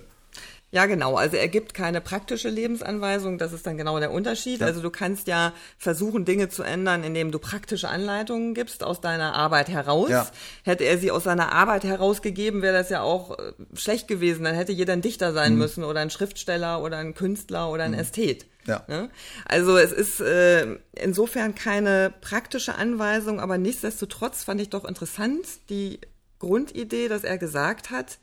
Ja, 0.74 0.88
genau. 0.88 1.16
Also 1.16 1.38
er 1.38 1.50
gibt 1.50 1.76
keine 1.76 2.02
praktische 2.02 2.50
Lebensanweisung. 2.50 3.38
Das 3.38 3.54
ist 3.54 3.68
dann 3.68 3.78
genau 3.78 4.00
der 4.00 4.10
Unterschied. 4.10 4.62
Ja. 4.62 4.66
Also 4.66 4.82
du 4.82 4.90
kannst 4.90 5.28
ja 5.28 5.54
versuchen, 5.78 6.26
Dinge 6.26 6.50
zu 6.50 6.64
ändern, 6.64 7.04
indem 7.04 7.32
du 7.32 7.38
praktische 7.38 7.90
Anleitungen 7.90 8.56
gibst 8.56 8.84
aus 8.84 9.00
deiner 9.00 9.36
Arbeit 9.36 9.70
heraus. 9.70 10.10
Ja. 10.10 10.28
Hätte 10.64 10.86
er 10.86 10.98
sie 10.98 11.12
aus 11.12 11.26
seiner 11.26 11.52
Arbeit 11.52 11.84
herausgegeben, 11.84 12.64
wäre 12.64 12.76
das 12.76 12.90
ja 12.90 13.04
auch 13.04 13.38
äh, 13.38 13.54
schlecht 13.76 14.08
gewesen. 14.08 14.46
Dann 14.46 14.56
hätte 14.56 14.72
jeder 14.72 14.94
ein 14.94 15.04
Dichter 15.04 15.32
sein 15.32 15.54
mhm. 15.54 15.60
müssen 15.60 15.84
oder 15.84 16.00
ein 16.00 16.10
Schriftsteller 16.10 16.82
oder 16.82 16.98
ein 16.98 17.14
Künstler 17.14 17.70
oder 17.70 17.84
ein 17.84 17.92
mhm. 17.92 18.00
Ästhet. 18.00 18.48
Ja. 18.66 18.82
Ne? 18.88 19.12
Also 19.46 19.78
es 19.78 19.92
ist 19.92 20.22
äh, 20.22 20.80
insofern 20.94 21.54
keine 21.54 22.12
praktische 22.20 22.74
Anweisung, 22.74 23.40
aber 23.40 23.60
nichtsdestotrotz 23.60 24.44
fand 24.44 24.60
ich 24.60 24.72
doch 24.72 24.86
interessant 24.86 25.46
die 25.70 26.00
Grundidee, 26.40 27.10
dass 27.10 27.24
er 27.24 27.38
gesagt 27.38 27.92
hat, 27.92 28.18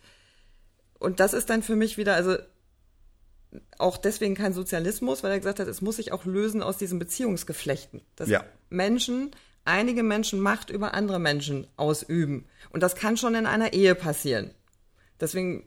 und 1.00 1.18
das 1.18 1.32
ist 1.32 1.50
dann 1.50 1.62
für 1.62 1.76
mich 1.76 1.98
wieder, 1.98 2.14
also 2.14 2.36
auch 3.78 3.96
deswegen 3.96 4.34
kein 4.34 4.52
Sozialismus, 4.52 5.22
weil 5.22 5.32
er 5.32 5.38
gesagt 5.38 5.58
hat, 5.58 5.66
es 5.66 5.80
muss 5.80 5.96
sich 5.96 6.12
auch 6.12 6.24
lösen 6.24 6.62
aus 6.62 6.76
diesen 6.76 6.98
Beziehungsgeflechten. 6.98 8.02
Dass 8.14 8.28
ja. 8.28 8.44
Menschen, 8.68 9.32
einige 9.64 10.02
Menschen 10.02 10.40
Macht 10.40 10.70
über 10.70 10.94
andere 10.94 11.18
Menschen 11.18 11.66
ausüben. 11.76 12.46
Und 12.70 12.82
das 12.82 12.94
kann 12.94 13.16
schon 13.16 13.34
in 13.34 13.46
einer 13.46 13.72
Ehe 13.72 13.94
passieren. 13.96 14.52
Deswegen 15.18 15.64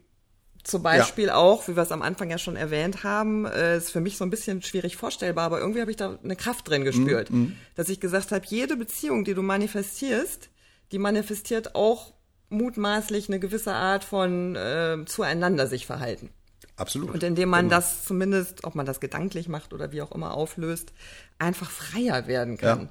zum 0.62 0.82
Beispiel 0.82 1.26
ja. 1.26 1.34
auch, 1.34 1.68
wie 1.68 1.76
wir 1.76 1.82
es 1.82 1.92
am 1.92 2.00
Anfang 2.00 2.30
ja 2.30 2.38
schon 2.38 2.56
erwähnt 2.56 3.04
haben, 3.04 3.44
äh, 3.44 3.76
ist 3.76 3.90
für 3.90 4.00
mich 4.00 4.16
so 4.16 4.24
ein 4.24 4.30
bisschen 4.30 4.62
schwierig 4.62 4.96
vorstellbar, 4.96 5.44
aber 5.44 5.60
irgendwie 5.60 5.82
habe 5.82 5.90
ich 5.90 5.98
da 5.98 6.18
eine 6.24 6.36
Kraft 6.36 6.68
drin 6.68 6.84
gespürt, 6.84 7.30
mm, 7.30 7.36
mm. 7.36 7.56
dass 7.74 7.90
ich 7.90 8.00
gesagt 8.00 8.32
habe, 8.32 8.46
jede 8.46 8.76
Beziehung, 8.76 9.24
die 9.24 9.34
du 9.34 9.42
manifestierst, 9.42 10.48
die 10.90 10.98
manifestiert 10.98 11.74
auch 11.74 12.14
mutmaßlich 12.54 13.28
eine 13.28 13.40
gewisse 13.40 13.72
Art 13.74 14.04
von 14.04 14.56
äh, 14.56 14.98
zueinander 15.06 15.66
sich 15.66 15.86
verhalten. 15.86 16.30
Absolut. 16.76 17.10
Und 17.10 17.22
indem 17.22 17.50
man 17.50 17.66
genau. 17.66 17.76
das 17.76 18.04
zumindest, 18.04 18.64
ob 18.64 18.74
man 18.74 18.86
das 18.86 19.00
gedanklich 19.00 19.48
macht 19.48 19.72
oder 19.72 19.92
wie 19.92 20.02
auch 20.02 20.12
immer 20.12 20.34
auflöst, 20.34 20.92
einfach 21.38 21.70
freier 21.70 22.26
werden 22.26 22.56
kann. 22.56 22.80
Ja. 22.80 22.88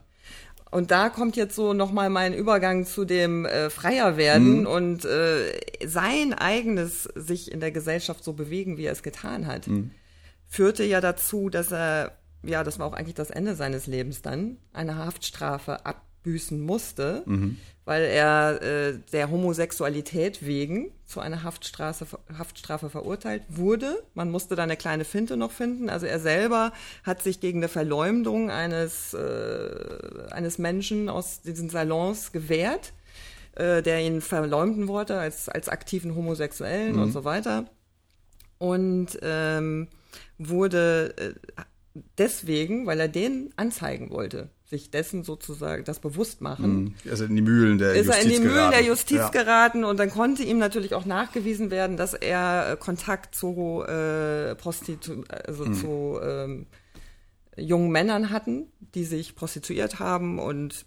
Und 0.71 0.89
da 0.89 1.09
kommt 1.09 1.35
jetzt 1.35 1.55
so 1.55 1.73
nochmal 1.73 2.09
mein 2.09 2.33
Übergang 2.33 2.85
zu 2.85 3.05
dem 3.05 3.45
äh, 3.45 3.69
freier 3.69 4.17
werden 4.17 4.61
mhm. 4.61 4.65
und 4.65 5.05
äh, 5.05 5.51
sein 5.85 6.33
eigenes 6.33 7.03
sich 7.13 7.51
in 7.51 7.59
der 7.59 7.71
Gesellschaft 7.71 8.23
so 8.23 8.33
bewegen, 8.33 8.77
wie 8.77 8.85
er 8.85 8.93
es 8.93 9.03
getan 9.03 9.45
hat, 9.45 9.67
mhm. 9.67 9.91
führte 10.47 10.83
ja 10.83 10.99
dazu, 10.99 11.49
dass 11.49 11.71
er, 11.71 12.17
ja, 12.41 12.63
das 12.63 12.79
war 12.79 12.87
auch 12.87 12.93
eigentlich 12.93 13.13
das 13.13 13.29
Ende 13.29 13.53
seines 13.53 13.85
Lebens 13.85 14.23
dann, 14.23 14.57
eine 14.71 14.95
Haftstrafe 14.97 15.85
abbüßen 16.23 16.59
musste, 16.59 17.23
mhm 17.25 17.57
weil 17.85 18.03
er 18.03 18.61
äh, 18.61 18.99
der 19.11 19.29
Homosexualität 19.29 20.45
wegen 20.45 20.91
zu 21.05 21.19
einer 21.19 21.43
Haftstrafe, 21.43 22.05
Haftstrafe 22.37 22.89
verurteilt 22.89 23.43
wurde. 23.49 24.03
Man 24.13 24.31
musste 24.31 24.55
da 24.55 24.63
eine 24.63 24.77
kleine 24.77 25.03
Finte 25.03 25.35
noch 25.35 25.51
finden. 25.51 25.89
Also 25.89 26.05
er 26.05 26.19
selber 26.19 26.71
hat 27.03 27.21
sich 27.21 27.39
gegen 27.39 27.59
eine 27.59 27.67
Verleumdung 27.67 28.49
eines, 28.49 29.13
äh, 29.13 30.27
eines 30.31 30.57
Menschen 30.57 31.09
aus 31.09 31.41
diesen 31.41 31.69
Salons 31.69 32.31
gewehrt, 32.31 32.93
äh, 33.55 33.81
der 33.81 34.01
ihn 34.01 34.21
verleumden 34.21 34.87
wollte 34.87 35.19
als, 35.19 35.49
als 35.49 35.67
aktiven 35.67 36.15
Homosexuellen 36.15 36.95
mhm. 36.95 37.01
und 37.01 37.11
so 37.11 37.25
weiter. 37.25 37.65
Und 38.59 39.19
ähm, 39.21 39.89
wurde 40.37 41.13
äh, 41.17 41.33
deswegen, 42.17 42.85
weil 42.85 43.01
er 43.01 43.09
den 43.09 43.53
anzeigen 43.57 44.09
wollte 44.09 44.49
sich 44.73 44.89
dessen 44.89 45.23
sozusagen 45.23 45.83
das 45.83 45.99
bewusst 45.99 46.41
machen. 46.41 46.95
Also 47.09 47.25
in 47.25 47.35
die 47.35 47.41
Mühlen 47.41 47.77
der 47.77 47.93
ist 47.93 48.07
Justiz 48.07 48.15
er 48.15 48.21
in 48.23 48.29
die 48.29 48.39
Mühlen 48.39 48.53
geraten. 48.55 48.71
der 48.71 48.83
Justiz 48.83 49.17
ja. 49.17 49.29
geraten 49.29 49.83
und 49.83 49.97
dann 49.97 50.09
konnte 50.09 50.43
ihm 50.43 50.57
natürlich 50.57 50.95
auch 50.95 51.05
nachgewiesen 51.05 51.69
werden, 51.69 51.95
dass 51.95 52.13
er 52.13 52.71
äh, 52.71 52.77
Kontakt 52.77 53.35
zu 53.35 53.83
äh, 53.87 54.55
Prostitu 54.55 55.23
also 55.29 55.65
mhm. 55.65 55.73
zu 55.75 56.19
ähm, 56.23 56.65
jungen 57.55 57.91
Männern 57.91 58.31
hatten, 58.31 58.67
die 58.95 59.05
sich 59.05 59.35
prostituiert 59.35 59.99
haben 59.99 60.39
und 60.39 60.85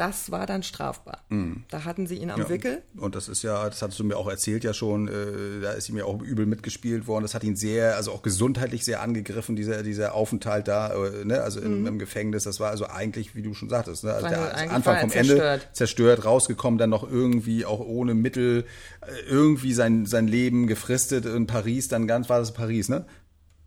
das 0.00 0.30
war 0.30 0.46
dann 0.46 0.62
strafbar. 0.62 1.24
Mhm. 1.28 1.64
Da 1.68 1.84
hatten 1.84 2.06
sie 2.06 2.16
ihn 2.16 2.30
am 2.30 2.40
ja, 2.40 2.48
Wickel. 2.48 2.80
Und 2.96 3.14
das 3.14 3.28
ist 3.28 3.42
ja, 3.42 3.68
das 3.68 3.82
hattest 3.82 4.00
du 4.00 4.04
mir 4.04 4.16
auch 4.16 4.28
erzählt 4.28 4.64
ja 4.64 4.72
schon, 4.72 5.08
äh, 5.08 5.60
da 5.60 5.72
ist 5.72 5.90
ihm 5.90 5.98
ja 5.98 6.06
auch 6.06 6.22
übel 6.22 6.46
mitgespielt 6.46 7.06
worden. 7.06 7.22
Das 7.24 7.34
hat 7.34 7.44
ihn 7.44 7.54
sehr, 7.54 7.96
also 7.96 8.10
auch 8.10 8.22
gesundheitlich 8.22 8.82
sehr 8.82 9.02
angegriffen, 9.02 9.56
dieser, 9.56 9.82
dieser 9.82 10.14
Aufenthalt 10.14 10.68
da, 10.68 10.94
äh, 10.94 11.26
ne, 11.26 11.42
also 11.42 11.60
im, 11.60 11.82
mhm. 11.82 11.86
im, 11.86 11.98
Gefängnis. 11.98 12.44
Das 12.44 12.60
war 12.60 12.70
also 12.70 12.86
eigentlich, 12.86 13.34
wie 13.34 13.42
du 13.42 13.52
schon 13.52 13.68
sagtest, 13.68 14.04
ne, 14.04 14.14
also 14.14 14.26
der 14.26 14.72
Anfang 14.72 15.00
vom 15.00 15.10
zerstört. 15.10 15.62
Ende 15.62 15.72
zerstört, 15.74 16.24
rausgekommen, 16.24 16.78
dann 16.78 16.88
noch 16.88 17.08
irgendwie 17.08 17.66
auch 17.66 17.80
ohne 17.80 18.14
Mittel, 18.14 18.64
äh, 19.02 19.28
irgendwie 19.28 19.74
sein, 19.74 20.06
sein 20.06 20.28
Leben 20.28 20.66
gefristet 20.66 21.26
in 21.26 21.46
Paris, 21.46 21.88
dann 21.88 22.06
ganz, 22.06 22.30
war 22.30 22.38
das 22.38 22.54
Paris, 22.54 22.88
ne? 22.88 23.04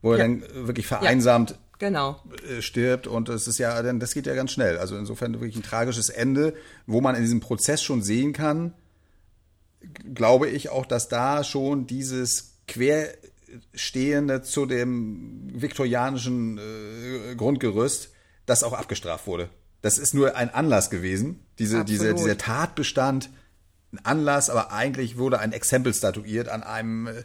Wo 0.01 0.13
er 0.13 0.17
ja. 0.17 0.23
dann 0.23 0.43
wirklich 0.65 0.87
vereinsamt 0.87 1.59
genau. 1.83 2.21
Äh, 2.49 2.61
stirbt 2.61 3.07
und 3.07 3.29
es 3.29 3.47
ist 3.47 3.57
ja, 3.57 3.81
das 3.81 4.13
geht 4.13 4.25
ja 4.25 4.35
ganz 4.35 4.51
schnell. 4.51 4.77
Also 4.77 4.97
insofern 4.97 5.33
wirklich 5.33 5.55
ein 5.55 5.63
tragisches 5.63 6.09
Ende, 6.09 6.53
wo 6.87 7.01
man 7.01 7.15
in 7.15 7.21
diesem 7.21 7.41
Prozess 7.41 7.83
schon 7.83 8.01
sehen 8.01 8.33
kann, 8.33 8.73
glaube 10.13 10.49
ich 10.49 10.69
auch, 10.69 10.85
dass 10.85 11.09
da 11.09 11.43
schon 11.43 11.85
dieses 11.85 12.53
Querstehende 12.67 14.41
zu 14.41 14.65
dem 14.65 15.49
viktorianischen 15.53 16.57
äh, 16.57 17.35
Grundgerüst, 17.35 18.11
das 18.45 18.63
auch 18.63 18.73
abgestraft 18.73 19.27
wurde. 19.27 19.49
Das 19.81 19.97
ist 19.97 20.13
nur 20.13 20.37
ein 20.37 20.53
Anlass 20.53 20.89
gewesen, 20.89 21.45
diese, 21.59 21.83
diese, 21.83 22.13
dieser 22.13 22.37
Tatbestand, 22.37 23.29
ein 23.91 24.03
Anlass, 24.05 24.49
aber 24.49 24.71
eigentlich 24.71 25.17
wurde 25.17 25.39
ein 25.39 25.51
Exempel 25.51 25.93
statuiert 25.93 26.47
an 26.47 26.63
einem 26.63 27.07
äh, 27.07 27.23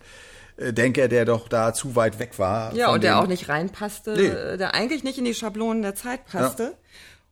Denker, 0.59 1.09
der 1.09 1.25
doch 1.25 1.49
da 1.49 1.73
zu 1.73 1.95
weit 1.95 2.19
weg 2.19 2.39
war. 2.39 2.75
Ja, 2.75 2.93
und 2.93 3.05
der 3.05 3.21
auch 3.21 3.29
nicht 3.29 3.49
reinpasste, 3.49 4.15
nee. 4.15 4.27
Äh, 4.27 4.57
der 4.57 4.75
eigentlich 4.75 5.05
nicht 5.05 5.19
in 5.19 5.25
die 5.25 5.35
Schablonen 5.35 5.83
der 5.83 5.95
Zeit 5.95 6.27
passte. 6.27 6.63
Ja. 6.63 6.73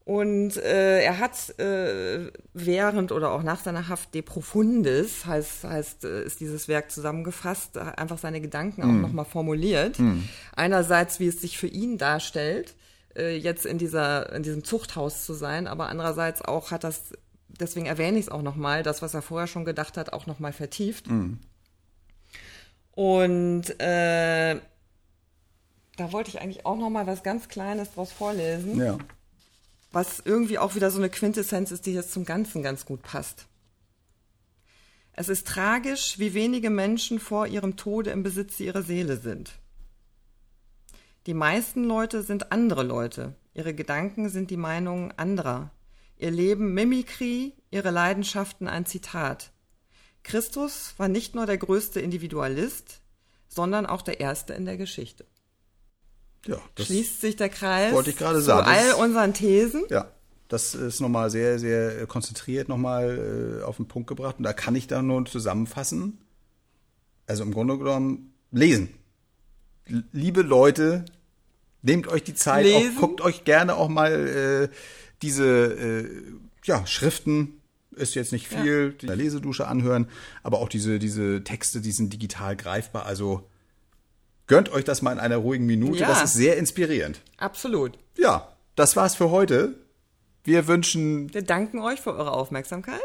Und 0.07 0.57
äh, 0.59 1.03
er 1.03 1.19
hat 1.19 1.59
äh, 1.59 2.31
während 2.55 3.11
oder 3.11 3.33
auch 3.33 3.43
nach 3.43 3.61
seiner 3.61 3.89
Haft 3.89 4.15
De 4.15 4.23
Profundis, 4.23 5.27
heißt, 5.27 5.65
heißt 5.65 6.05
äh, 6.05 6.23
ist 6.23 6.39
dieses 6.39 6.69
Werk 6.69 6.93
zusammengefasst, 6.93 7.77
einfach 7.77 8.17
seine 8.17 8.41
Gedanken 8.41 8.83
mm. 8.83 8.85
auch 8.85 9.03
nochmal 9.09 9.25
formuliert. 9.25 9.99
Mm. 9.99 10.21
Einerseits, 10.55 11.19
wie 11.19 11.27
es 11.27 11.41
sich 11.41 11.59
für 11.59 11.67
ihn 11.67 11.99
darstellt, 11.99 12.77
äh, 13.17 13.37
jetzt 13.37 13.67
in 13.67 13.79
dieser 13.79 14.33
in 14.33 14.45
diesem 14.45 14.63
Zuchthaus 14.63 15.25
zu 15.25 15.35
sein, 15.35 15.67
aber 15.67 15.89
andererseits 15.89 16.41
auch 16.41 16.71
hat 16.71 16.85
das, 16.85 17.13
deswegen 17.49 17.87
erwähne 17.87 18.19
ich 18.19 18.27
es 18.27 18.31
auch 18.31 18.43
nochmal, 18.43 18.85
das, 18.85 19.03
was 19.03 19.13
er 19.13 19.23
vorher 19.23 19.49
schon 19.49 19.65
gedacht 19.65 19.97
hat, 19.97 20.13
auch 20.13 20.29
nochmal 20.29 20.53
vertieft. 20.53 21.11
Mm. 21.11 21.41
Und 22.97 23.79
äh, 23.79 24.61
da 25.97 26.13
wollte 26.13 26.31
ich 26.31 26.41
eigentlich 26.41 26.67
auch 26.67 26.77
nochmal 26.77 27.07
was 27.07 27.23
ganz 27.23 27.47
Kleines 27.47 27.93
draus 27.93 28.11
vorlesen. 28.11 28.77
Ja 28.77 28.99
was 29.97 30.21
irgendwie 30.23 30.59
auch 30.59 30.75
wieder 30.75 30.91
so 30.91 30.99
eine 30.99 31.09
Quintessenz 31.09 31.71
ist, 31.71 31.87
die 31.87 31.95
jetzt 31.95 32.13
zum 32.13 32.27
Ganzen 32.27 32.63
ganz 32.63 32.85
gut 32.85 33.03
passt. 33.03 33.47
Es 35.13 35.31
ist 35.31 35.47
tragisch, 35.47 36.19
wie 36.19 36.35
wenige 36.35 36.69
Menschen 36.69 37.19
vor 37.19 37.47
ihrem 37.47 37.77
Tode 37.77 38.11
im 38.11 38.23
Besitz 38.23 38.61
ihrer 38.61 38.83
Seele 38.83 39.17
sind. 39.17 39.53
Die 41.27 41.33
meisten 41.33 41.85
Leute 41.85 42.23
sind 42.23 42.53
andere 42.53 42.83
Leute, 42.83 43.35
ihre 43.55 43.73
Gedanken 43.73 44.29
sind 44.29 44.51
die 44.51 44.59
Meinungen 44.59 45.13
anderer, 45.17 45.71
ihr 46.19 46.31
Leben 46.31 46.75
Mimikrie, 46.75 47.55
ihre 47.71 47.91
Leidenschaften 47.91 48.69
ein 48.69 48.85
Zitat. 48.85 49.51
Christus 50.27 50.95
war 50.97 51.09
nicht 51.09 51.37
nur 51.37 51.47
der 51.47 51.57
größte 51.57 52.01
Individualist, 52.01 53.01
sondern 53.49 53.87
auch 53.87 54.03
der 54.03 54.19
erste 54.19 54.55
in 54.55 54.67
der 54.67 54.77
Geschichte. 54.77 55.25
Ja, 56.47 56.61
das 56.75 56.87
schließt 56.87 57.21
sich 57.21 57.37
der 57.37 57.49
Kreis 57.49 57.93
wollte 57.93 58.11
ich 58.11 58.17
gerade 58.17 58.41
sagen. 58.41 58.67
zu 58.67 58.73
all 58.73 59.05
unseren 59.05 59.35
Thesen. 59.35 59.85
Ja, 59.89 60.11
das 60.49 60.75
ist 60.75 61.01
nochmal 61.01 61.31
sehr, 61.31 61.61
sehr 61.61 62.07
konzentriert 62.07 62.69
nochmal 62.69 63.61
äh, 63.61 63.65
auf 63.65 63.77
den 63.77 63.87
Punkt 63.87 64.09
gebracht. 64.09 64.37
Und 64.39 64.45
da 64.45 64.53
kann 64.53 64.75
ich 64.75 64.89
dann 64.89 65.07
nur 65.07 65.25
zusammenfassen. 65.27 66.19
Also 67.27 67.45
im 67.45 67.53
Grunde 67.53 67.79
genommen 67.79 68.35
lesen. 68.51 68.95
Liebe 70.13 70.43
Leute, 70.43 71.05
nehmt 71.83 72.09
euch 72.09 72.25
die 72.25 72.35
Zeit, 72.35 72.67
auch, 72.67 73.01
guckt 73.01 73.21
euch 73.21 73.45
gerne 73.45 73.77
auch 73.77 73.89
mal 73.89 74.13
äh, 74.13 74.77
diese 75.23 75.47
äh, 75.47 76.23
ja, 76.65 76.85
Schriften 76.85 77.61
ist 77.97 78.15
jetzt 78.15 78.33
nicht 78.33 78.49
viel, 78.49 78.95
ja. 79.03 79.09
die 79.09 79.21
Lesedusche 79.21 79.67
anhören, 79.67 80.09
aber 80.43 80.59
auch 80.61 80.69
diese, 80.69 80.99
diese 80.99 81.43
Texte, 81.43 81.81
die 81.81 81.93
sind 81.93 82.13
digital 82.13 82.57
greifbar. 82.57 83.07
Also 83.07 83.49
Gönnt 84.47 84.71
euch 84.71 84.85
das 84.85 85.03
mal 85.03 85.13
in 85.13 85.19
einer 85.19 85.37
ruhigen 85.37 85.67
Minute. 85.67 86.01
Ja. 86.01 86.09
Das 86.09 86.23
ist 86.23 86.35
sehr 86.35 86.57
inspirierend. 86.57 87.21
Absolut. 87.37 87.99
Ja, 88.17 88.57
das 88.77 88.95
war's 88.97 89.17
für 89.17 89.31
heute. 89.31 89.75
Wir 90.45 90.69
wünschen. 90.69 91.33
Wir 91.35 91.43
danken 91.43 91.81
euch 91.81 92.01
für 92.01 92.15
eure 92.15 92.33
Aufmerksamkeit. 92.33 93.01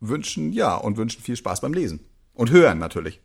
Wünschen, 0.00 0.52
ja, 0.52 0.74
und 0.74 0.96
wünschen 0.96 1.22
viel 1.22 1.36
Spaß 1.36 1.60
beim 1.60 1.72
Lesen. 1.72 2.00
Und 2.34 2.50
hören 2.50 2.78
natürlich. 2.78 3.20